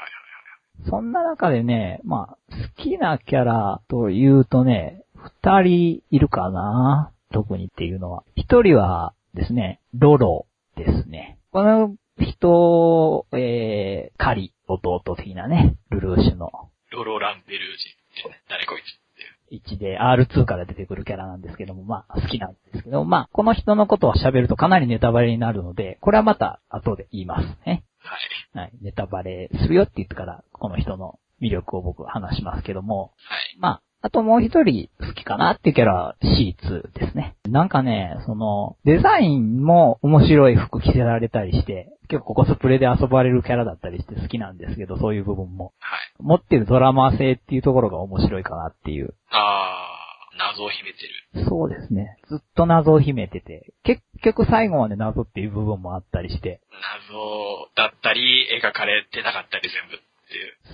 [0.82, 0.90] はい。
[0.90, 8.24] そんな中でね、まあ、好きなキャラというとね、二人いるかな特にっていうのは。
[8.36, 11.38] 一人はですね、ロロですね。
[11.50, 16.50] この人、えー、カリ、弟的なね、ルルーシュの
[16.92, 17.88] ロロランベルージ
[18.20, 19.76] ってね、誰こいつっていう。
[19.76, 27.84] 1で R2 から出てくるキャラなんですけども、まあ好きなんですけど、まあこの人のことを喋るとかなりネタバレになるので、これはまた後で言いますね。
[28.54, 28.64] はい。
[28.64, 28.72] はい。
[28.82, 33.56] ネタバレするよって言ってから、この人の魅力を僕は話しますけども、はい。
[33.58, 37.36] まあ、あともう一人好きかなっていうキャラは C2 ですね。
[37.48, 45.72] なんかね、その、デザインも面白い服着せられたりして、結構コスプレで遊ばれるキャラだったりして好きなんですけど、そういう部分も。
[45.78, 46.00] はい。
[46.18, 49.14] 持ってるドラマ性っていうところが面白いかなっていう。
[49.30, 50.98] あー、謎を秘めて
[51.42, 51.48] る。
[51.48, 52.16] そうですね。
[52.28, 56.60] ずっと謎を秘めてて、結局最後まで謎っていう部分もあったりして、
[57.06, 60.11] 謎だったり、描かれてなかったり全部。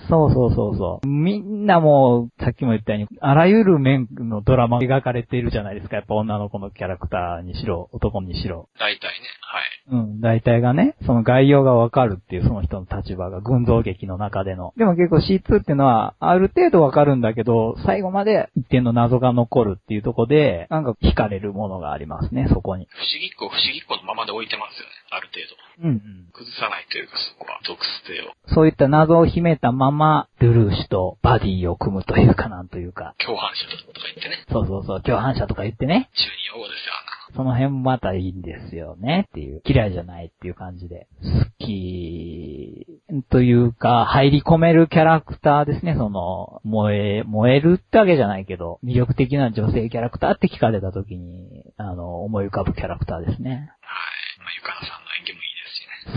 [0.09, 1.07] そうそうそうそう。
[1.07, 5.97] みんなもう、さっきも言ったように、あらゆる面のドラマが描かれているじゃないですか。
[5.97, 8.69] やっぱ女の子のキャラクターにしろ、男にしろ。
[8.79, 9.38] 大体ね。
[9.51, 9.63] はい。
[9.91, 14.73] うん、大体がね、その概要がわかるっていうその人の立場が群像劇の中での。
[14.77, 22.87] でも結構 C2 っていうのは、ある程度わかるんだけど、最後まで一定の謎が残るっていうところで、なんか惹かれるものがありますね、そこに。
[22.91, 24.91] 不思議っ子不思議っ子のままで置いてますよね。
[25.09, 25.69] ある程度。
[25.81, 26.31] うんうん。
[26.31, 28.53] 崩さないというか、そこは、属性を。
[28.53, 33.15] そういった謎を秘めたまま、ルルーシュとバディを組むというかなんというか。
[33.25, 34.45] 共犯者とか言ってね。
[34.51, 36.09] そうそうそう、共犯者とか言ってね。
[36.13, 39.61] 中二用語ですよ、あんなその辺またいいんですよねっていう。
[39.65, 41.07] 嫌いじゃないっていう感じで。
[41.21, 42.87] 好き、
[43.29, 45.95] というか、入り込めるキャラクターですね。
[45.95, 53.51] その、燃え、燃えるってわけじゃないけど、魅力的な女性キャラクターって聞かれた時に、あの、思い浮かぶキャラクターですね。
[53.51, 53.57] はい。
[53.57, 53.69] まあ、
[54.55, 55.08] ゆかなさん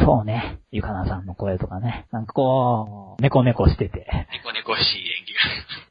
[0.01, 0.61] そうね。
[0.71, 2.07] ゆかなさんの声とかね。
[2.13, 4.07] なんかこう、猫猫してて。
[4.33, 5.41] ニコニコしい演技が。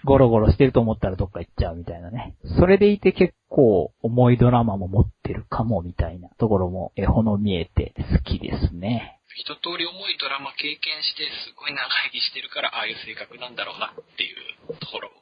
[0.03, 2.35] ゴロゴロしてると思ったらどっか行っちゃうみたいなね。
[2.57, 9.19] それでいて結構重いドラマも持ってるかもみたいなところもえほの見えて好きですね。
[9.35, 15.17] 一通り重いドラマ経験して、すごい長生きしてるから、ああいう性格なんだろうなっていうところをね、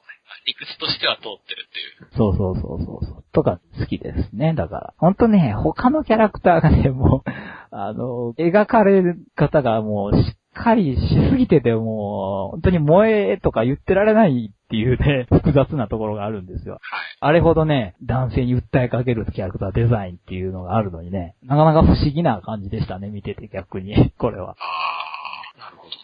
[0.46, 2.18] 理屈としては通ってるっていう。
[2.18, 3.18] そうそうそうそうそう。
[3.32, 4.54] とか好きですね。
[4.56, 4.94] だから。
[4.98, 7.30] ほんとね、他のキャラクターがね、もう、
[7.72, 16.76] あの、描かれる方がもうしっかりしすぎててもう、本当に萌えとか言ってられないっていうね、 複雑なところがあるんですよ。
[16.76, 16.82] はい。
[17.20, 24.56] あれほどね、男性に訴えかけるキャラクターデザインっていうのがあるのにね、なかなか不思議な感じでしたね、見てて逆に、 これは。
[24.60, 25.96] あー、なるほどね。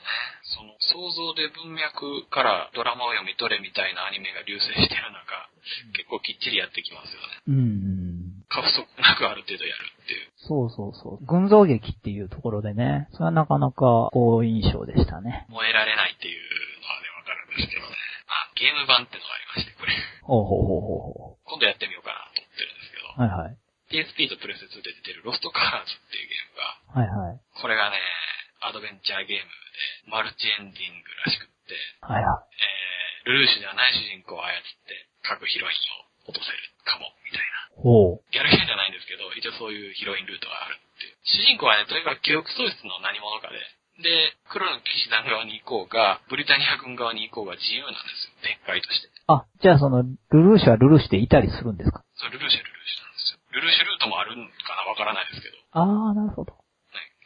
[0.43, 5.49] その、想像で文脈からドラマを読み取れみたいなアニメが流星してる中、
[5.93, 7.41] 結構きっちりやってきますよね。
[7.47, 8.45] うんうん。
[8.49, 10.29] 過不足なくある程度やるっていう。
[10.37, 11.25] そうそうそう。
[11.25, 15.45] 群像劇っていうところでね、それはなかなか好印象でしたね。
[15.49, 16.41] 萌えられないっていう
[16.81, 17.95] のはね、わかるんですけどね。
[18.27, 19.93] あ、ゲーム版ってのがありまして、これ。
[20.21, 23.27] ほうほうほうほ今度やってみようかなと思ってるんですけど、うほう。
[23.27, 23.57] はいはい。
[23.89, 27.39] PSP とプレステ2で出てるロストカラーズっていうゲームが、はいはい。
[27.61, 28.01] これがね、
[28.65, 37.81] アドベンチャーゲームで、マルチエンディングらしくって、はいはえー、ルルーシュではない主人公を操って、各ヒロインを落とせるかも、みたいな。
[37.81, 37.81] い。
[37.81, 38.31] ほう。
[38.31, 41.17] ギャルゲーじゃないんですけど、一応そういうヒロインルートがあるっていう。
[41.25, 43.57] 主人公はね、とにかく記憶喪失の何者かで、
[43.95, 48.35] で、黒の騎士団側に行こうが、ブリタニア軍側に行こうが自由なんですよ。
[48.43, 49.07] 展開として。
[49.31, 52.03] あ、じゃあその、ルルーシュはルルーシュでいたりするんですか？
[52.19, 53.39] そう、ルルーシュはルルーシュなんですよ。
[53.55, 55.55] ルルーシュルートもあるんかなわからないですけど。
[55.71, 56.51] あー、なるほど。
[56.51, 56.59] ね、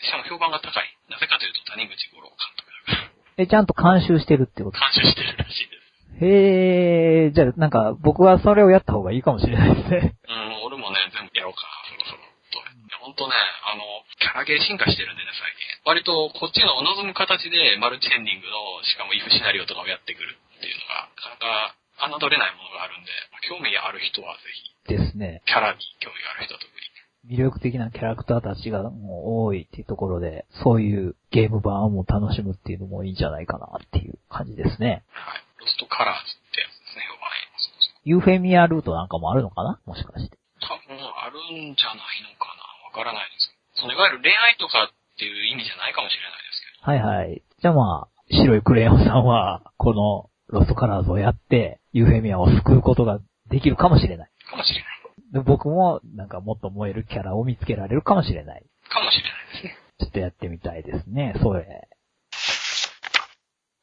[0.05, 0.93] しかも評判が高い。
[1.09, 3.41] なぜかというと谷口五郎監督だから。
[3.41, 4.77] え、ちゃんと監修してるってこと？
[4.77, 5.78] 監修してるらしいです。
[6.21, 10.15] へー、じゃあなんか僕はそれをやった方がいいかもしれないですね。
[10.27, 12.29] うん、俺もね、全部やろうか、そろそろ。
[12.51, 12.59] と。
[12.59, 13.33] いや、ほんとね、
[13.69, 13.83] あの、
[14.19, 15.69] キャラゲー進化してるんでね、最近。
[15.85, 23.11] 割と、こっちの望む形で、マルチエンディングの、しかもイフシナリオとかをやってくるっていうのが、なかなか侮れないものがあるんで、
[23.47, 25.41] 興味ある人はぜひ、ですね。
[25.45, 26.79] キャラに興味がある人は特に。
[27.27, 35.03] 魅力的なキャラクターたちがもう多いっていうところで、そういうゲーム版を楽しむっていうのもいいんじゃないかなっていう感じですね。
[35.11, 35.43] はい。
[35.69, 37.53] ロストカラーズってやつですね、評判いい。
[37.61, 38.01] そうそう。
[38.09, 39.77] ユーフェミアルートなんかもあるのかな？
[39.85, 40.37] もしかして。
[40.65, 43.85] 多分、あるんじゃないのかなわからないですけど。
[43.85, 46.89] その、いわゆる恋愛とかっていう意味じゃないかもしれないですけど。
[46.89, 47.43] はいはい。
[47.61, 54.31] じゃあまあ、白いクレヨンさんは、このロストカラーズをやって、ユーフェミアを救うことができるかもしれない。
[54.49, 54.85] かもしれない。
[55.31, 58.65] で僕もなんかもっと萌えるキャラを見つけられるかもしれない。
[58.89, 59.77] かもしれないですね。
[59.99, 61.87] ちょっとやってみたいですね、それ。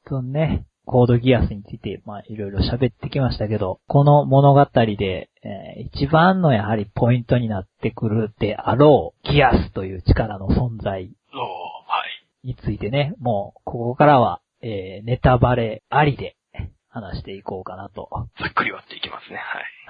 [0.09, 11.11] とね、コードギアスについて、まあ、いろいろ喋ってきましたけど、この物語で、えー、一番のやはりポイントになってくるであろう、ギアスという力の存在
[12.45, 16.37] についてね、もう、ここからは、えー、ネタバレありで
[16.89, 18.09] 話していこうかなと。
[18.41, 19.41] ざっくり割っていきますね、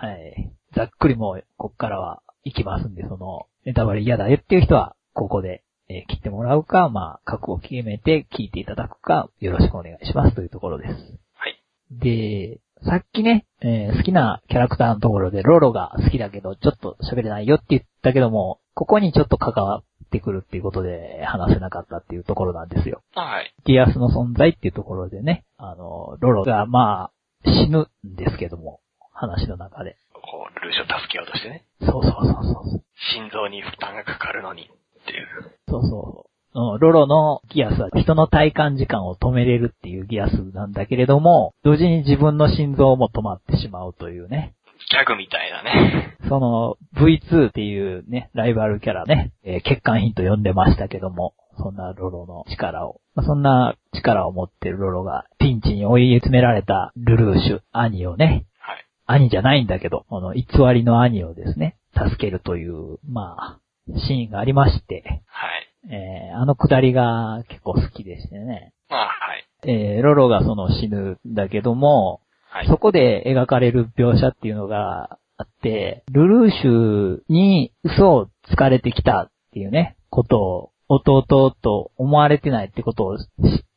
[0.01, 0.12] はい。
[0.12, 0.53] はい。
[0.74, 10.91] ざっくりもう、こっからは行きますんで、その、ネタバレ嫌だよっていう人は、ここでえー、切ってもらうか、まあ、覚悟を決めて聞いていただくか、よろしくお願いしますというところです。
[11.34, 11.59] はい。
[11.91, 23.03] で、さっきね、えー、好きなキャラクターのところでロロが好きだけど、ちょっと喋れないよって言ったけども、ここにちょっと関わってくるっていうことで話せなかったっていうところなんですよ。
[23.14, 23.55] はい。
[23.64, 27.11] ギアスの存在っていうところでね、あの、ロロがまあ、
[27.45, 28.80] 死ぬんですけども、
[29.12, 29.97] 話の中で。
[30.12, 31.64] こう、ルーシュを助けようとしてね。
[31.80, 32.82] そうそうそうそう。
[33.14, 34.68] 心臓に負担がかかるのに。
[35.07, 35.26] っていう。
[35.68, 36.78] そうそう。
[36.78, 44.54] ロロのギアスは人の体感時間を止めれるっていうギアスなんだけれども、同時に自分の心臓も止まってしまうというね。
[44.90, 46.16] ギャグみたいなね。
[46.28, 58.86] その V2 っていうね、ライバルキャラね、えー、欠陥品と呼んでましたけども、そんなロロの力を、まあ、そんな力を持ってるロロがピンチに追い詰められたルルーシュ、兄をね、はい、
[59.20, 63.61] 兄じゃないんだけど、この偽りの兄をですね、助けるという、まあ、
[64.09, 65.93] シーンがありまして、はい。
[65.93, 68.72] えー、あのくだりが結構好きでしてね。
[68.89, 69.47] あはい。
[69.64, 72.20] えー、ロロがその死ぬんだけども、
[72.51, 83.26] はい、そこで描かれる描写っていうのがあって、ルルーシュに嘘をつかれてきたっていうね、ことを弟と思われてないってことを知っ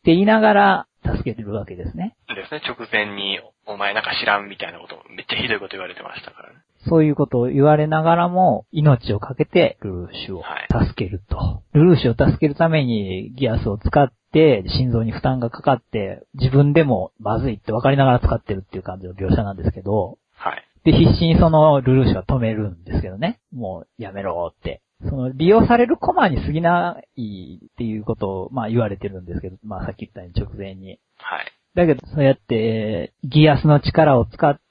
[0.03, 2.15] ていながら助けてるわけですね。
[2.27, 6.55] ですね、直前にお前なんか知らんみたいなこと、めっちゃひどいこと言われてましたからね。
[6.87, 11.37] そういうことを言われながらも、命をかけてルルーシュを助けると。
[11.37, 20.65] はい、ルルーシュを助けるためにギアスを使って、心臓に負担がかかって、自分でもまずいって分かりながら使ってるっていう感じの描写なんですけど、はい。
[20.85, 23.39] で、必死にそのルルーシュは止めるんですけどね。
[23.53, 24.81] もうやめろって。
[25.01, 30.99] その利用されるコマに過ぎないっていうことを、まあ言われてるんですけど、まあさっき言ったように直前に。
[31.17, 31.45] はい。
[31.75, 34.61] だけど、そうやって、ギアスの力を使って、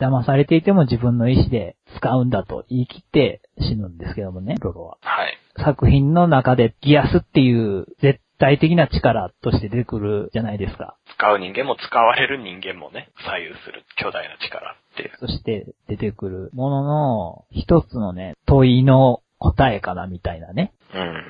[0.00, 4.98] 騙されていても自分の意志で使うんだと言い切って死ぬんですけどもね、ロロは。
[5.00, 5.38] はい。
[5.64, 10.96] 作品の中でギアスっていう絶対的な力として出てくるじゃないですか。
[11.16, 15.12] 使う人間も使われる人間もね、左右する巨大な力っていう。
[15.20, 20.72] そして出てくるものの、一つのね、問いの答えかなみたいなね。
[20.94, 21.24] うん。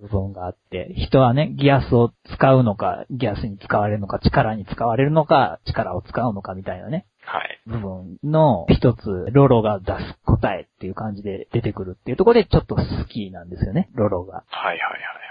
[0.00, 7.06] 部分があって、人はね、ギアスを使うのか、ギアスに使われるのか、力に使われるのか、力を使うのかみたいなね。
[7.26, 7.60] はい。
[7.66, 14.44] 部分の一つ、ロロが出す答えっていう感じで出てくるっていうところでちょっと好きなんですよね、ロロが。
[14.48, 15.26] はいはいはい。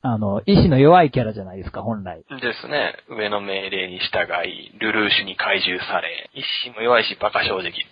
[0.00, 2.18] あの、意志の弱いキャラじゃないですか、本来。
[2.18, 2.24] で
[2.62, 2.94] すね。
[3.08, 7.82] 上の命令に従い、ルルーシュに怪獣され、意志も弱いし、馬鹿正直っていう。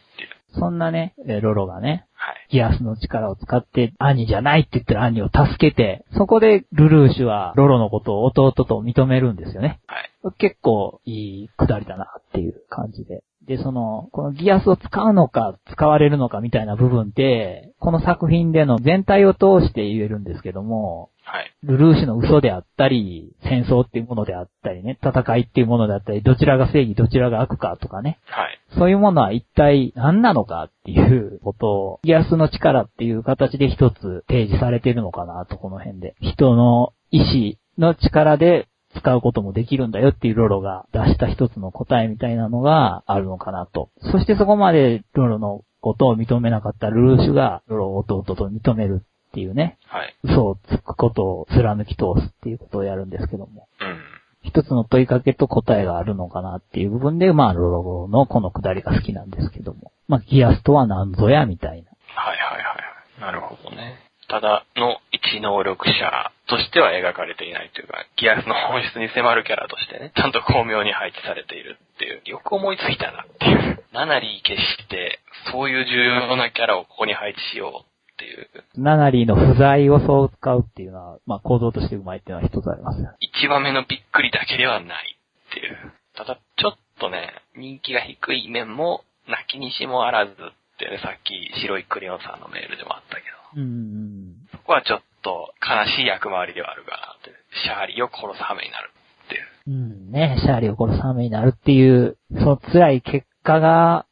[0.53, 9.81] そんなね、ロロがね、はい、ギアスの力を使って兄じゃないって言ってる兄を助けて、そこでルルーシュはロロのことを弟と認めるんですよね。
[9.87, 13.25] はい、結構いいくだりだなっていう感じで。
[13.47, 21.53] で、その、このギアスを使うのか、使われるのかみたいな部分って、この作品での全体を通して言えるんですけども、はい。
[21.65, 28.21] ルルーシュの嘘であったり、戦争っていうものであったりね、戦いっていうものであったり、どちらが正義、どちらが悪かとかね。
[28.27, 28.61] はい。
[28.79, 36.15] そういうものは一体何なのかっていうことを、ギアスの力っていう形で一つ提示されているのかなと、この辺で。
[36.21, 38.69] 人の意志の力で
[38.99, 43.91] 使うこともできるんだよっていうロロが出した一つの答えみたいなのがあるのかなと。
[44.13, 49.79] そしてそこまでロロのことを認めなかったルルーシュがロロを弟と認めるっていうね。
[49.87, 50.17] はい。
[50.25, 53.69] 嘘をつくことを貫き通すっていうことをやるんですけども。
[53.81, 53.99] うん。
[54.43, 59.93] 一つの問いかけと答えがあるのかなっていう部分で、まあ、ロロのこのくだりが好きなんですけども。
[60.09, 61.91] まあ、ギアスとは何ぞやみたいな。
[62.15, 62.77] はいはいは
[63.19, 63.21] い。
[63.21, 64.06] なるほどね。
[64.29, 73.85] ただの一能力者としては描かれていないというか、ギアスの本質に迫るキャラとしてね、 ちゃんと巧妙に配置されているっていう、よく思いついたなっていう。
[73.93, 75.21] ナナリー消して、
[75.51, 78.49] そういう重要なキャラをここに配置しようっていう。
[78.77, 85.17] ナナリーの不在をそう使うっていうのは、まあ構造としてうまいっていうのは一つあります一番目のびっくりだけではない
[85.51, 85.93] っていう。
[86.15, 90.37] ただ、ちょっとね、人気が低い面も、泣きにしもあらずっ
[90.79, 93.36] てね、さっき白いクレヨンさんのメールでもあったけど。
[93.57, 94.35] うん。
[94.53, 97.31] そこはちょっと悲しい役回りではあるかなって。
[97.65, 98.91] シャーリーを殺す羽目になる
[99.25, 99.43] っていう。
[99.67, 104.07] うんね、シャーリーを殺す羽目になるっていう、その辛い結果が、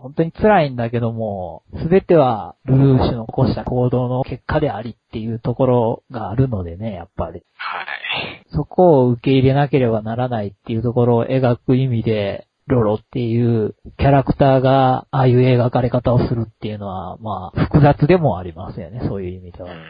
[0.00, 7.42] 本当に辛いんだけども、すべてはルルーシュの起こした行動の結果でありっていうところがあるのでね、やっぱり。
[7.54, 8.46] はい。
[8.52, 19.72] そこを受け入れなければならないっていうところを描く意味で、ロロっていうキャラクターがああいう描かれ方をするっていうのは、まあ、複雑でもありますよね、そういう意味では。
[19.72, 19.80] うん。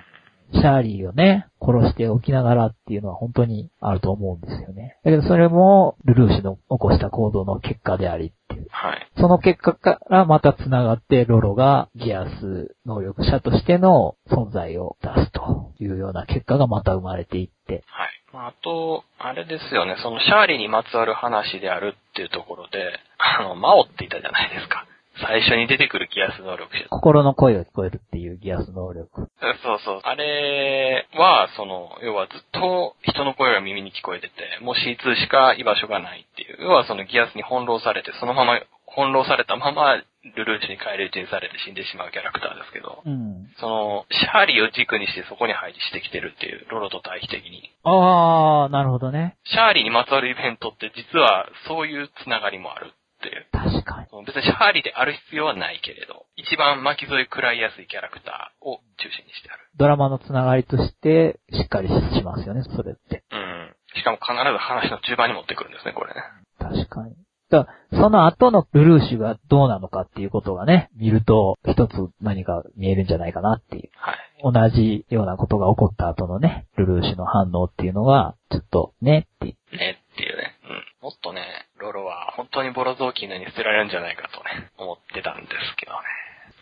[0.52, 4.96] シャーリーをね、殺しておきながらっていうのは本当にあると思うんですよね。
[5.04, 8.66] だけどそれも、ルルーシュの起こした行動の結果でありっていう。
[8.70, 9.10] はい。
[9.16, 17.84] その結果からまた繋がってロロがギアス能力者としての存在を出すというような結果がまた生まれていって。
[17.86, 18.19] はい。
[18.40, 24.86] まあ、あと、あれですよね、そのシャーリーにまつわる話であるっていうところで、あの、マオって言ったじゃないですか。
[25.20, 26.88] 最初に出てくるギアス能力者。
[26.88, 29.28] 心の声が聞こえるっていうギアス能力。
[29.62, 30.00] そうそう。
[30.02, 34.32] あれは、その、要はずっと人の声が耳に聞こえてて、
[34.62, 36.64] もう C2 しか居場所がないっていう。
[36.64, 38.58] 要はそのギアスに翻弄されて、そのまま、
[38.94, 40.02] 翻弄されたまま、
[40.36, 43.48] ルルーシュに返り討ちにされて死んでしまうキャラクターですけど、うん。
[43.56, 47.72] その、シャーリーを軸にしてそこに配置してきてるっていう、ロロと対比的に。
[47.84, 49.36] あー、なるほどね。
[49.44, 53.46] シャーリーにまつわるイベントって実はそういうつながりもあるっていう。
[53.52, 54.26] 確かに。
[54.26, 59.64] 別にシャーリーである必要はないけれど、一番巻き添え食らいやすいキャラクターを中心にしてある。
[59.76, 63.24] ドラマのつながりとしてしっかりしますよね、それって。
[63.30, 63.76] うん。
[63.94, 66.20] しかも必ず話の中盤に持ってくるんですね、これね。
[66.58, 67.14] 確かに。
[67.50, 73.90] だその後のルルーシュがどうなのかっていうことがね、見ると一つ何か見えるんじゃないかなっていう。
[73.96, 74.16] はい。
[74.42, 79.76] 同じようなことが起こった後のね、ルルーシュの反応っていうのが、ちょっとねっていう。
[79.76, 80.56] ね、っていうね。
[81.02, 81.08] うん。
[81.08, 81.42] もっとね、
[81.78, 85.98] ロロは本当にボロ雑巾のように捨てられるんじゃないかとね、思ってたんですけどね。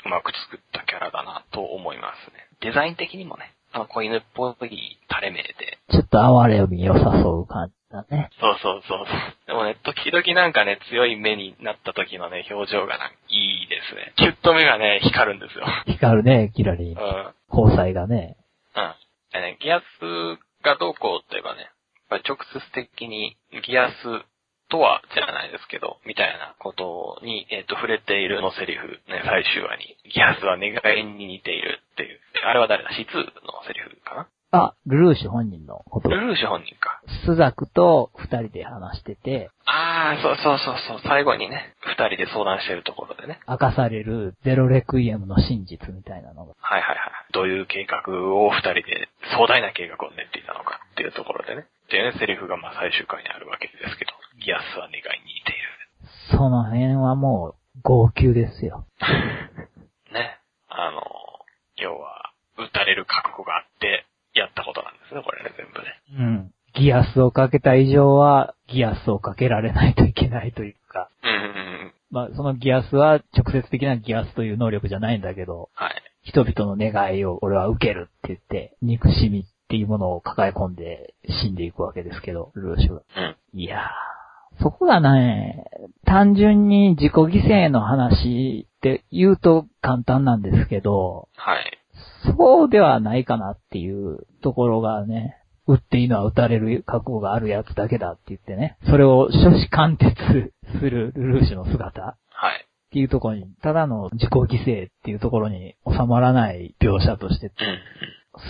[0.07, 2.49] うまく作ったキャラだなと思いますね。
[2.61, 7.01] デザイン的にもね、あの子犬っぽい垂れ目で、ちょっと哀れみを誘
[7.43, 8.30] う感じだね。
[8.41, 9.07] そうそうそう。
[9.47, 14.12] でもね、時々なんかね、強い目になった時のね、表情がなんかいいですね。
[14.16, 15.64] キュッと目がね、光るんですよ。
[15.86, 17.01] 光るね、キラリンう。
[17.01, 17.34] ん。
[17.51, 18.36] 交際がね。
[18.76, 18.95] うん。
[19.32, 19.84] でね、ギアス
[20.62, 21.70] がどうこうといえばね、やっ
[22.11, 23.36] ぱり直接的に
[23.66, 23.95] ギアス
[24.68, 32.20] とはじゃないですけど、みたいなことに、えっ、と、触れているのセリフ、ね、最終話に、ギアスは願いに似ているっていう。
[32.45, 34.28] あれは誰だ ?C2 のセリフかな？
[34.51, 36.09] あ、ルルーシュ本人のこと。
[36.09, 36.88] ルルーシュ本人か。
[37.24, 43.40] スザクと二人で話してて、あー、そうそうそうそう、最後にね、二人で相談してるところでね。
[43.48, 46.54] 明かされるゼロレクイエムの真実みたいなのが。
[46.61, 47.32] はいはいはい。
[47.32, 51.66] どういう計画を二人で壮大な計画を練っていたのかっていうところでね。
[51.86, 54.12] っていうね、セリフがまあ最終回にあるわけですけど、
[54.44, 55.59] ギアスは願いに似てい
[56.30, 58.86] その辺はもう、号泣ですよ。
[59.00, 60.12] る。
[60.12, 60.38] ね。
[60.68, 61.02] あの、
[61.76, 64.04] 要は、撃たれる覚悟があって、
[64.34, 66.02] やったことなんですね、これね、全部ね。
[66.18, 66.52] うん。
[66.78, 71.08] ギアスをかけた以上は、ギアスをかけられないといけないというか。
[72.10, 76.02] まあ、そのギアスは直接的なギアスという能力じゃないんだけど、はい。
[76.22, 83.02] 人々の願いを俺は受けるって言って、憎しみっていうものを抱え込んで死んでいくわけですけど、ルーシュは。
[83.54, 83.60] うん。
[83.60, 85.64] いやー、そこがね、
[86.04, 91.78] 単純に自己犠牲の話って言うと簡単なんですけど、はい。
[92.36, 95.38] そうではないかなっていうところがね、
[95.68, 100.14] 撃っていいのは撃たれる覚悟があるやつだけだって言ってね、それを初子貫徹
[100.80, 102.64] するルルーシュの姿はい。
[102.88, 107.52] っていうところに、ただの自己犠牲っていうところに収まらない描写として。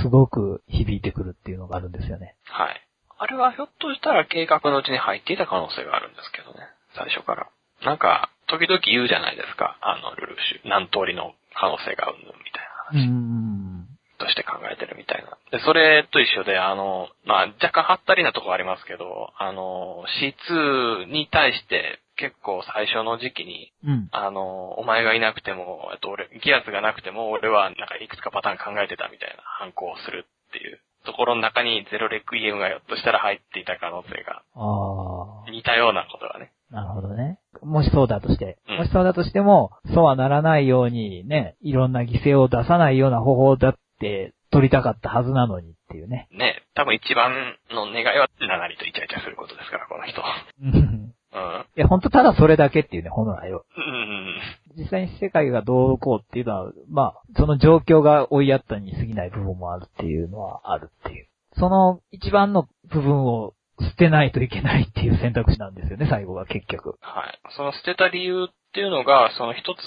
[0.03, 2.37] すごく響いてくるっていうのがあるんですよね。
[2.45, 2.83] はい。
[3.19, 6.61] あれはひょっとしたら計画のうちに入っていた可能性があるんですけどね。
[6.95, 7.49] 最初から。
[7.85, 9.79] なんか、時々言うじゃないですか。
[9.81, 10.69] あの、ルルーシュ。
[10.69, 13.07] 何通りの可能性がうんぬんみたいな話。
[13.07, 13.78] うーん。
[14.19, 15.39] として考えてるみたいな。
[15.51, 20.05] で、それと一緒で、あの、まあ、若干ハったりなとこありますけど、あの、
[20.51, 24.09] C2 に対して結構最初の時期に、うん。
[24.11, 36.53] あの、お前がいなくても、えっと、俺、ギアスがなくても、俺はなんかいくつかパターン考えてたみたいな反抗をするっていうところの中にゼロレクイエムがひょっとしたら入っていた可能性が、あ似たようなことがね。
[36.73, 37.39] あ、なるほどね。
[37.63, 46.29] もしそうだとして、うんもしそうだとしても、そうはならないようにね、いろんな犠牲を出さないような方法だって取りたかったはずなのにっていうね。
[46.33, 50.23] ね、多分一番の願いは、ななりとイチャイチャすることですから、この人。
[50.63, 51.67] うんうん。
[51.77, 53.61] いや、ほんとただそれだけっていうね、本来は。
[53.77, 54.41] うん。
[54.77, 61.27] 実際に世界がどうこうっていうのは、まあ、その状況が追いやったに過ぎない部分もあるっていうのはあるっていう。
[61.59, 66.97] その一番の部分を捨てないといけないっていう選択肢なんですよね、最後が結局。
[67.01, 67.39] はい。
[67.51, 69.79] その捨てた理由っていうのが、その一つ、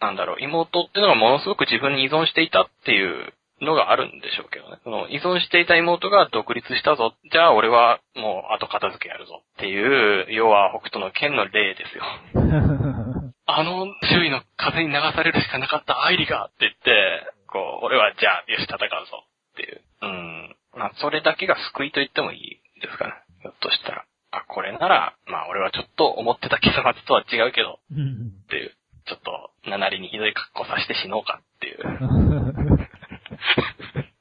[0.00, 4.78] なんだろう、妹っていうのがものすごく自分に依存していたっていうのがあるんでしょうけどね。
[4.84, 7.14] その依存していた妹が独立したぞ。
[7.32, 12.04] じゃあ俺はもう後片付けやるぞっていう、要は北斗の剣の例ですよ。
[13.48, 19.80] あの周囲の風に流されるしかなかった愛理がって言って、こう、俺はじゃあ、よし、戦うぞっていう。
[20.02, 20.56] うん。
[20.76, 23.14] まあ、それだけが救いと言ってもいいですかね。
[23.40, 24.04] ひょっとしたら。
[24.32, 28.32] あ、これなら、まあ、俺はちょっと思ってた結末とは違うけど、うん。
[28.44, 28.76] っていう。
[29.06, 31.78] ちょっと、七里にひどい格好させて死のうかっていう。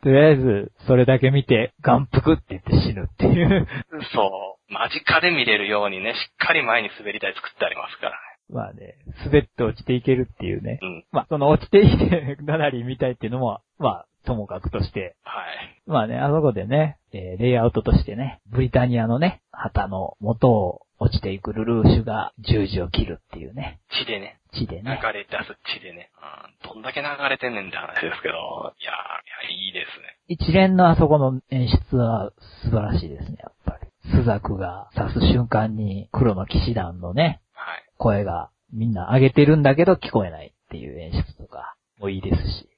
[0.06, 3.68] とりあえず、それだけ見て、眼福って言って死ぬっていう。
[4.14, 4.72] そう。
[4.72, 8.18] 間近で見れるようにね、しっかり前に滑り台作ってありますからね。
[8.48, 10.78] まあね、滑って落ちていけるっていうね。
[10.80, 11.06] うん。
[11.12, 15.16] まあ、その落ちていって、ナナリ見たいっていうのも、まあ、ともかくとして。
[15.24, 15.82] はい。
[15.88, 24.40] まあね、あそこでね、えーレイアウトとしてね、ブリタニアのね、旗の元を落ちていくルルーシュが十字を切るっていうね、血でね。
[24.54, 25.00] 地で流ね。
[25.14, 26.10] れ出す血でね。
[26.66, 26.74] うん。
[26.74, 28.74] どんだけ流れてんねんって話ですけど。
[28.80, 30.18] いやー、いや、いいですね。
[30.28, 32.32] 一連のあそこの演出は
[32.64, 33.88] 素晴らしいですね、やっぱり。
[34.12, 37.84] スザクが刺す瞬間に黒の騎士団のね、はい。
[37.98, 42.70] 声がみんな上げてるんだけど聞こえないっていう演出とかもいいですし。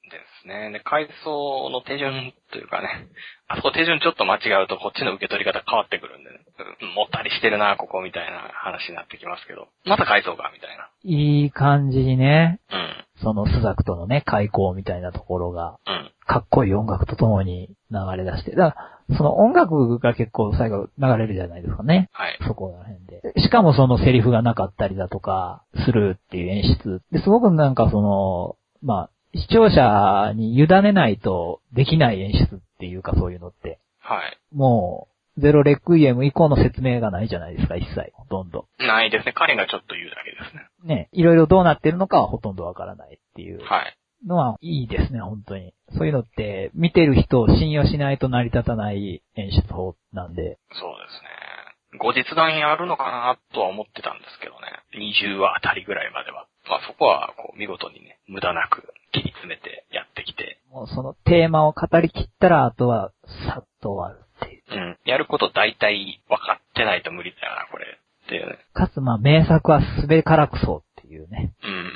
[0.47, 0.71] ですね。
[0.71, 3.07] で、階層の手順というかね。
[3.47, 6.39] あそこ手順ちょっと間違うとこっちの受け取り方変わってくるんでね。
[6.81, 9.67] うんもったりしてるな、ここみたいな話になってきますけど。
[9.85, 10.89] また階層か、みたいな。
[11.03, 13.21] いい感じにね、うん。
[13.21, 16.11] そのスザクとのね、開口みたいなところが、うん。
[16.25, 18.51] かっこいい音楽とともに流れ出して。
[18.51, 22.09] だから、その音楽が結構最後流れるじゃないですかね。
[22.11, 22.37] はい。
[22.45, 23.41] そこら辺で。
[23.41, 27.01] しかもそのセリフがなかったりだとか、するっていう演出。
[27.11, 33.80] で、すごくなんかその、まあ、視聴者に委ねないとできない演出っていうかそういうのって。
[33.99, 34.38] はい。
[34.55, 35.07] も
[35.38, 38.11] う、ゼロレクイエム以降の説明がないじゃないですか、一切。
[38.13, 38.67] ほとんど。
[38.80, 39.34] ないですね。
[39.34, 40.95] 彼がちょっと言うだけですね。
[40.95, 43.97] ね、いろいろどうなってるのかはほとんどわからないっていうはい。
[44.25, 45.73] のはいいですね、本当に。
[45.95, 50.57] そういうのって、見てる人を信用しないと成り立たない演出法なんで。
[50.71, 51.99] そうですね。
[51.99, 54.67] 後日談やるのかなとは思ってたんですけどね。
[54.97, 56.47] 20話あたりぐらいまでは。
[56.70, 60.59] まあそこは、こう、見事にね、無駄なく切り詰めてやってきて。
[60.72, 63.11] もうそのテーマを語り切ったら、あとは、
[63.47, 64.63] さっと終わるっていう。
[64.70, 64.97] うん。
[65.05, 67.86] やること大体分かってないと無理だよな、これ。
[68.26, 68.59] っていうね。
[68.74, 71.88] かつ、まあ、名作はすべからくそうっていうね、うんうんうん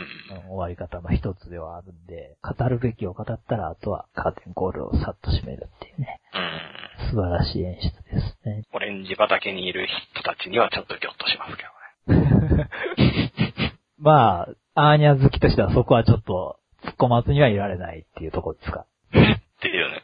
[0.52, 6.42] 終わり方の一つではあるんで、語るべきを語ったら、あとはカーテンコールをさっと閉めるっていうね、うん。
[6.42, 7.10] うん。
[7.12, 8.64] 素晴らしい演出ですね。
[8.74, 12.70] オレンジ畑にいる人たちにはちょっとギョッとしますけどね。
[14.00, 14.48] まあ、
[14.90, 18.86] アーニャ好きとしてはそこはちょっと、突っ込まずにはいられないっていうところですか？
[19.12, 20.04] っていうね。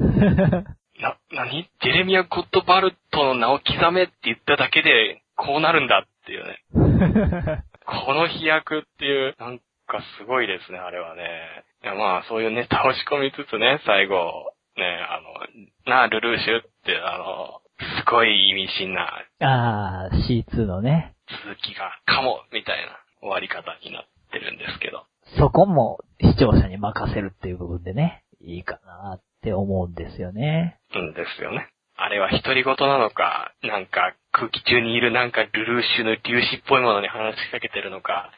[0.00, 0.64] うん。
[1.00, 6.58] な、なにジェレミア・ゴッドバルトの名を刻めって言っただけで、こうなるんだっていうね。
[7.86, 11.64] この飛躍っていう、なんかすごいですね、あれはね。
[11.84, 17.60] いや、まあ、そういうネタを仕込みつつね、最後、ね、あの、なあ、ルルーシュって、あの、
[18.00, 21.14] すごい意味深なあー、C2 のね、
[21.44, 25.04] 続きが、かも、みたいな終わり方になってるんですけど。
[25.36, 30.78] そこも視聴者に任せるっていう部分でね、いいかなって思うんですよね。
[30.94, 31.68] うんですよね。
[31.96, 38.30] あれは独り言なのか、なんか空気中にいるなんかルルーシュの粒子っぽいものに話しかけてるのか、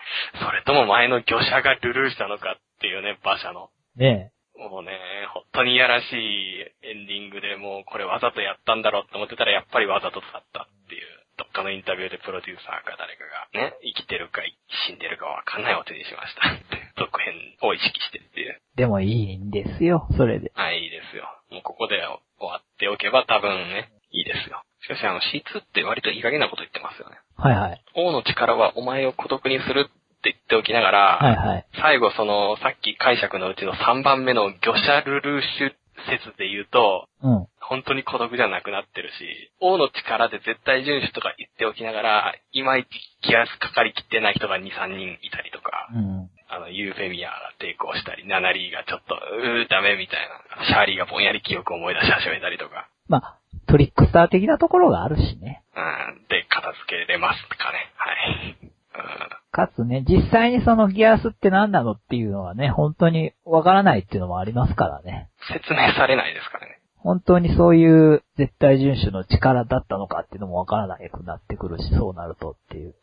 [0.42, 3.68] それとも前の魚者がルルーシュなのかっていうね、馬車の。
[3.96, 4.92] ねもうね、
[5.32, 11.19] 本当にいやらしいエンディングでもうこれわざとやったんだろうって思ってたらやっぱりわざとだったっていう。
[11.40, 14.44] どっかのインタビューでプロデューサーか誰かがね、生きてるか
[14.84, 16.92] 死んでるかわかんないお手にしましたって。
[17.00, 17.32] 続編
[17.64, 18.60] を意識してっていう。
[18.76, 20.52] でもいいんですよ、それで。
[20.54, 21.24] はい、いいですよ。
[21.48, 24.62] もうここで終わっておけば多分ね、いいですよ。
[24.82, 27.16] しかしあの C2 って割といい加減なこと言ってますよね。
[27.36, 27.82] はいはい。
[27.94, 31.66] 王の力はお前を孤独にするって言っておきながら、はいはい。
[31.80, 35.72] 最後その、さっき解釈のうちの3番目の魚者ルルーシュ
[36.08, 37.46] 説で言うと、うん。
[37.60, 42.88] 本当に孤独じゃなくなってるし、王の力で絶対遵守とか言っておきながら、いまいち
[43.22, 46.30] 気圧かかりきってない人が2、3人いたりとか、うん。
[46.48, 50.28] あの、ユーフェミアが抵抗したり、ナナリーがちょっと、うー、ダメみたい
[50.58, 53.38] な、シャーリーがぼんやり記憶を思い出し始めたりとか、まあ、
[53.68, 55.62] トリックスター的なところがあるしね。
[55.76, 57.92] うん、で、片付けれますかね。
[57.94, 58.56] はい。
[58.64, 65.28] うんかつね、実際にそのギアスって何なのっていうのはね、本当にわからないっていうのもありますからね。
[65.52, 66.80] 説明されないですからね。
[67.02, 72.88] 本当にそういう絶対遵守の力だったのかっていうのもわからなくなってくるし、そうなるとっていう。
[72.88, 72.94] うん。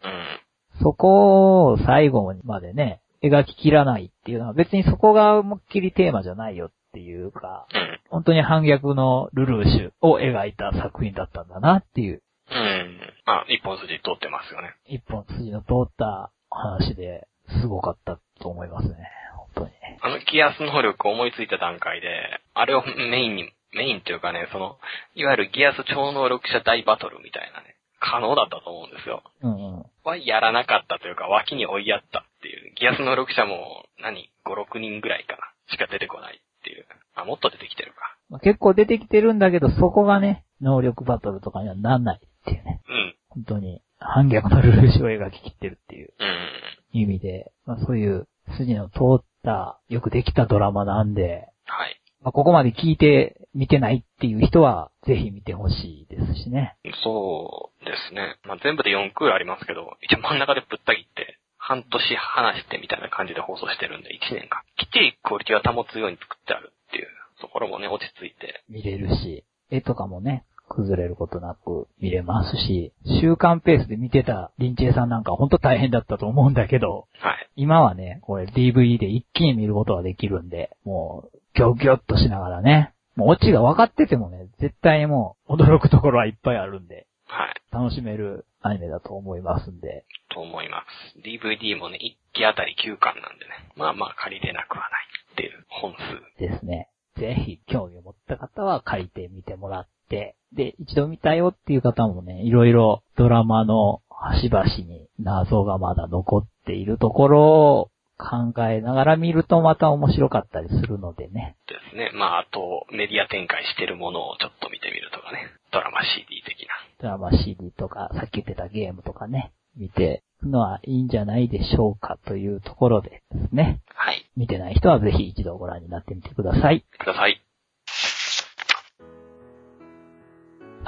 [0.81, 7.99] そこを最後までね、描ききらないっていうのは別にそこが思いっきりテーマじゃないよっていうか、うん。
[8.09, 12.99] 本当に反逆のルルーシュを描いた作品だったんだなっていう、うん。
[13.25, 14.75] まあ、一本筋通ってますよね。
[14.85, 17.27] 一本筋の通った話で、
[17.61, 18.95] すごかったと思いますね。
[19.35, 19.99] 本当にね。
[20.01, 22.07] あのギアス能力を思いついた段階で、
[22.53, 24.77] あれをメインに、メインというかね、その、
[25.15, 29.23] いわゆるギアス超能力者大バトルみたいなね、可能だったと思うんですよ。
[29.41, 29.85] うんうん。
[30.03, 35.39] はやらなかったというか、脇に追いやったってギアスの6社も何、5、6人ぐらいかな。
[35.69, 36.85] しか出てこないっていう。
[37.15, 38.15] あ、もっと出てきてるか。
[38.29, 42.81] まあ、結構出てきてるんだけど、そこがね、能力バトルとかにはなんないっていうね。
[42.87, 43.15] うん。
[43.29, 46.99] 本当に、反逆のルール書を描き切ってるっていううん。
[46.99, 48.27] 意味で、まあそういう
[48.57, 51.99] 筋の通った、よくできたドラマなんで、はい。
[52.21, 55.73] まあここまで聞いて見てないっていう人は、ぜひ見てほし
[56.03, 56.75] いですしね。
[57.03, 58.37] そうですね。
[58.43, 64.61] まあ、全部で4クールありますけど、一応真ん中でぶった切って、半年話してみたいな感じで放送してるんで、1年間。
[64.77, 67.07] きっちりクオリティは保つように作ってあるっていう
[67.41, 68.63] ところもね、落ち着いて。
[68.69, 77.49] 見れるし、絵とかもね、崩れることなく見れますし、週間ペースで見てたリンチェさんなんか本当大変だったと思うんだけど、はい。
[77.55, 87.55] 今はね、これ DVD で一気に見ることができるんで、もう、ギョギョッとしながらね、もうオチが分かっててもね、絶対にもう驚くところはいっぱいあるんで、はい。
[87.71, 90.83] 楽しめるアニメだと思いますんで、と思いま
[91.15, 91.19] す。
[91.27, 93.71] DVD もね、1期あたり9巻なんでね。
[93.75, 94.89] まあまあ借りれなくはない
[95.33, 96.39] っていう本数。
[96.39, 96.89] ですね。
[97.17, 111.55] ぜひ興味を持った方は借りてみてもらって、で、一度見たよっていう方もね、いろいろドラマの端々に謎がまだ残っているところを考えながら見るとまた面白かったりするのでね。
[111.67, 112.11] ですね。
[112.15, 115.45] まああと、メディア展開してるものをちょっと見てみるとかね。
[115.71, 116.73] ドラマ CD 的な。
[116.99, 123.81] ドラマ CD とか、さっき言ってたゲームとかね、見ていくのはいいんじゃないでしょうかというところでですね。
[123.93, 124.25] はい。
[124.35, 126.83] 見てない人はぜひ一度ご覧になってみてください。
[126.99, 127.46] ください。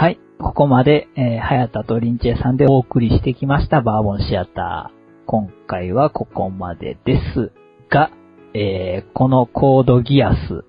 [0.02, 0.20] はい。
[0.40, 5.26] ここまで、えー、はやたとりんちえさんでお送りしてきましたバーボンシアター。
[5.26, 7.52] 今回はここまでです
[7.90, 8.10] が、
[8.54, 10.64] えー、このコードギアス、は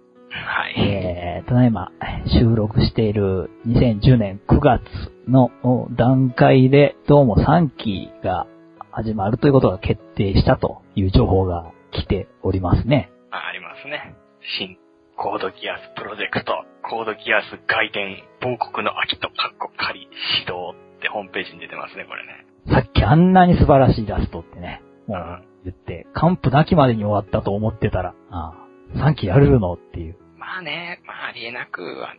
[0.70, 0.74] い。
[0.80, 1.92] えー、ただいま
[2.40, 4.82] 収録している2010年9月
[5.28, 8.48] のお段階でどうも3期が
[8.90, 13.12] 始まるということが決定したという情報が来ておりますね。
[13.30, 14.16] あありますね。
[14.58, 14.76] 新
[15.20, 20.08] コードギアスプロジェクト、コードギアス外伝、亡国のアキトカッコ仮
[20.40, 22.48] 始動ってホームページに出てますね、これね。
[22.72, 28.64] さっきあんなに素晴らしいラストってね、もううん言って、完膚なきまでに終わったと思ってたら、あ
[28.96, 30.16] あ、3期やれるのっていう。
[30.38, 32.16] まあね、まあありえなくは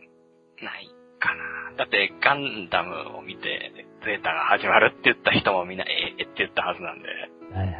[0.62, 0.86] ない
[1.18, 1.34] か
[1.74, 1.76] な。
[1.78, 3.72] だってガンダムを見て、
[4.06, 7.08] ゼータが始まるって言った人もみんなええって言ったはずなんで。
[7.52, 7.76] はいはい。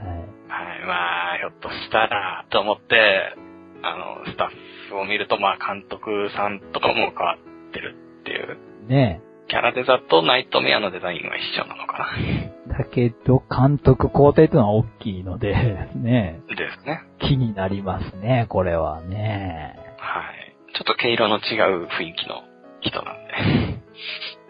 [0.49, 3.37] はい、まあ、ひょっとしたら、と思って、
[3.83, 4.49] あの、スタッ
[4.91, 8.89] フを見ると、まあ、監督さんとかも変わってるっていう。
[8.89, 12.07] ねキャラデザとナイトメアのデザインは一緒なのかな。
[12.19, 12.53] え。
[12.69, 15.53] だけど、監督交代というのは大きいので、
[15.95, 17.03] ねですね。
[17.21, 19.77] え、気になりますね、これはね。
[19.99, 20.57] はい。
[20.75, 22.43] ちょっと毛色の違う雰囲気の
[22.81, 23.15] 人なん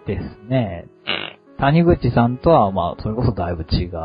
[0.06, 0.14] で。
[0.18, 0.84] ですね。
[1.06, 1.56] うん。
[1.58, 3.98] 谷口さんとは、まあ、それこそだいぶ違うと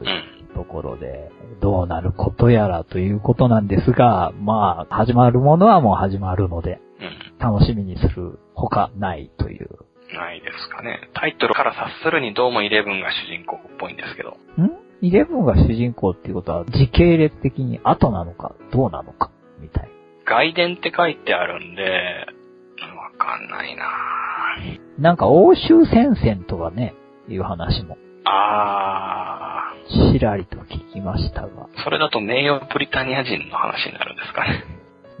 [0.00, 0.04] う。
[0.04, 1.30] いうんところで、
[1.60, 7.52] どうなることやらということなんですが、まあ、始まるものはもう始まるので、うん。
[7.52, 9.68] 楽しみにするほかないという。
[10.14, 11.08] ないですかね。
[11.14, 14.36] タイトルから察するにどうもイレブンが主人公っぽいんですけど。
[14.60, 14.70] ん？
[15.00, 19.30] イレブンが主人公っていうことは時系列的に後なのかどうなのか
[19.60, 19.88] みたい。
[20.26, 26.94] 外伝って書いてあるんで、わかんないなぁなんか欧州戦線とかね、
[27.28, 27.96] いう話も
[28.30, 29.72] あ
[30.12, 31.48] ちらりと聞きましたが。
[31.48, 34.64] ー、それだと名誉ブリタニア人の話になるんですかね。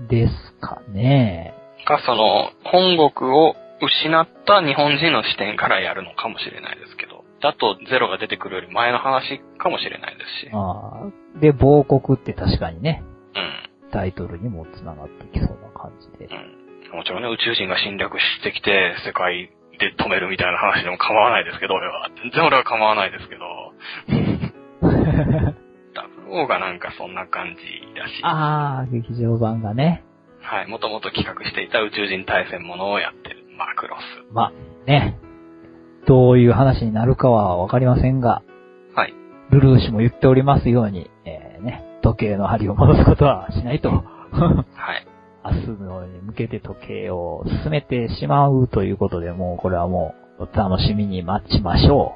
[0.08, 1.54] ですかね。
[1.84, 10.50] か、その、本国を失った日本人の視点からやるのかもしれないですけど、だとゼロが出てくるより前の話かもしれないですし。
[10.52, 11.40] ああ。
[11.40, 13.02] で、亡国って確かにね、
[13.34, 13.90] うん。
[13.90, 16.26] タイトルにも繋がってきそうな感じで。
[16.26, 16.96] うん。
[16.98, 22.10] もちろんね、宇宙人が侵略してきて、世界で止めるみたいな話でも構わないですけど、俺は。
[22.22, 23.72] 全然俺は構わないですけど、
[25.94, 27.62] ダブルオーがなんかそんな感じ
[27.98, 30.04] だし、ああ、劇場版がね。
[30.40, 34.32] はい、もともと企画していた宇宙人対戦ものをやってる、マクロス。
[34.32, 34.52] まあ、
[34.86, 35.18] ね。
[36.06, 38.42] どういう話になるかはわかりませんが、
[38.94, 39.14] はい。
[39.50, 43.90] ルルーシュも言っておりますように、えー、ね、時計の針を戻すことはしないと。
[43.90, 44.64] は
[44.94, 45.06] い。
[45.52, 52.14] 明日のに向けて時計を進めてしまうということで、もうこれはもうお楽しみに待ちましょ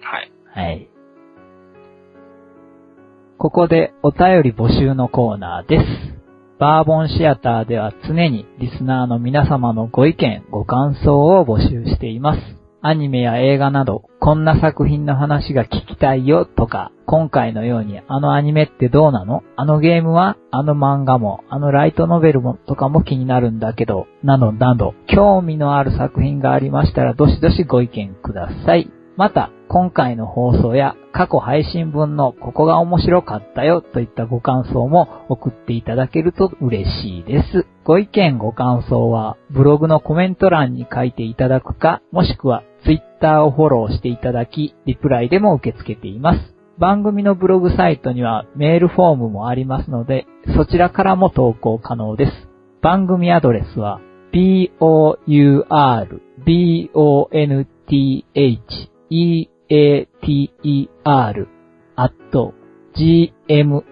[0.00, 0.30] はい。
[0.30, 0.58] う。
[0.58, 0.88] はい。
[3.38, 5.84] ここでお便り募集のコーナーです。
[6.58, 12.59] バーボンシアターでは常にリスナーの皆様のご意見、ご感想を募集しています。
[12.82, 19.42] アニメや映画など、こんな作品の話が聞きたいよとか、今回のようにあのアニメってどうなの？
[19.56, 28.90] あのゲームはあの漫画も、あのライトノベルもとかも気になるんだけど、などなど、興味のある作品がありましたらどしどしご意見ください。
[29.16, 37.68] また、今回の放送や過去配信分のここが面白かったよといったご感想も送っていただけると嬉しいです。
[37.84, 46.40] ご意見ご感想はブログのコメント欄に書いていただくか、もしくはツイッターをフォローしていただき、リプライでも受け付けています。
[46.80, 52.32] 番組のブログサイトにはメールフォームもありますので、そちらからも投稿可能です。
[52.82, 54.00] 番組アドレスは
[54.32, 55.40] b-o-u-r-b-o-n-t-h-e
[59.70, 61.46] bourbonther
[61.96, 62.54] アット
[62.96, 63.84] gmail.com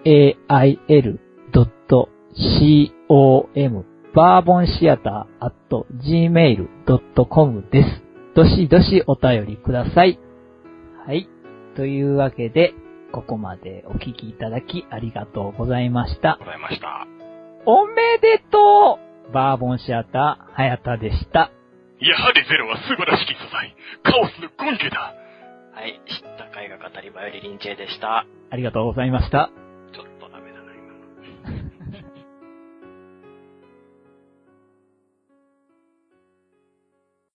[4.13, 5.53] バーボンシアター at
[6.05, 7.87] gmail.com です。
[8.35, 10.19] どしどしお便りください。
[11.05, 11.29] はい。
[11.75, 12.73] というわけで、
[13.11, 16.37] ここまでお聞きいただきありがとうございました。
[16.39, 17.07] ございました。
[17.65, 18.99] おめでと
[19.29, 21.51] うバーボンシアター、はやたでした。
[22.01, 23.75] やはりゼロは素晴らしき素材。
[24.03, 25.13] カオスの根拠だ。
[25.79, 28.25] はい、知ったかいが語り場よりリリン J でした。
[28.49, 29.49] ありがとうございました。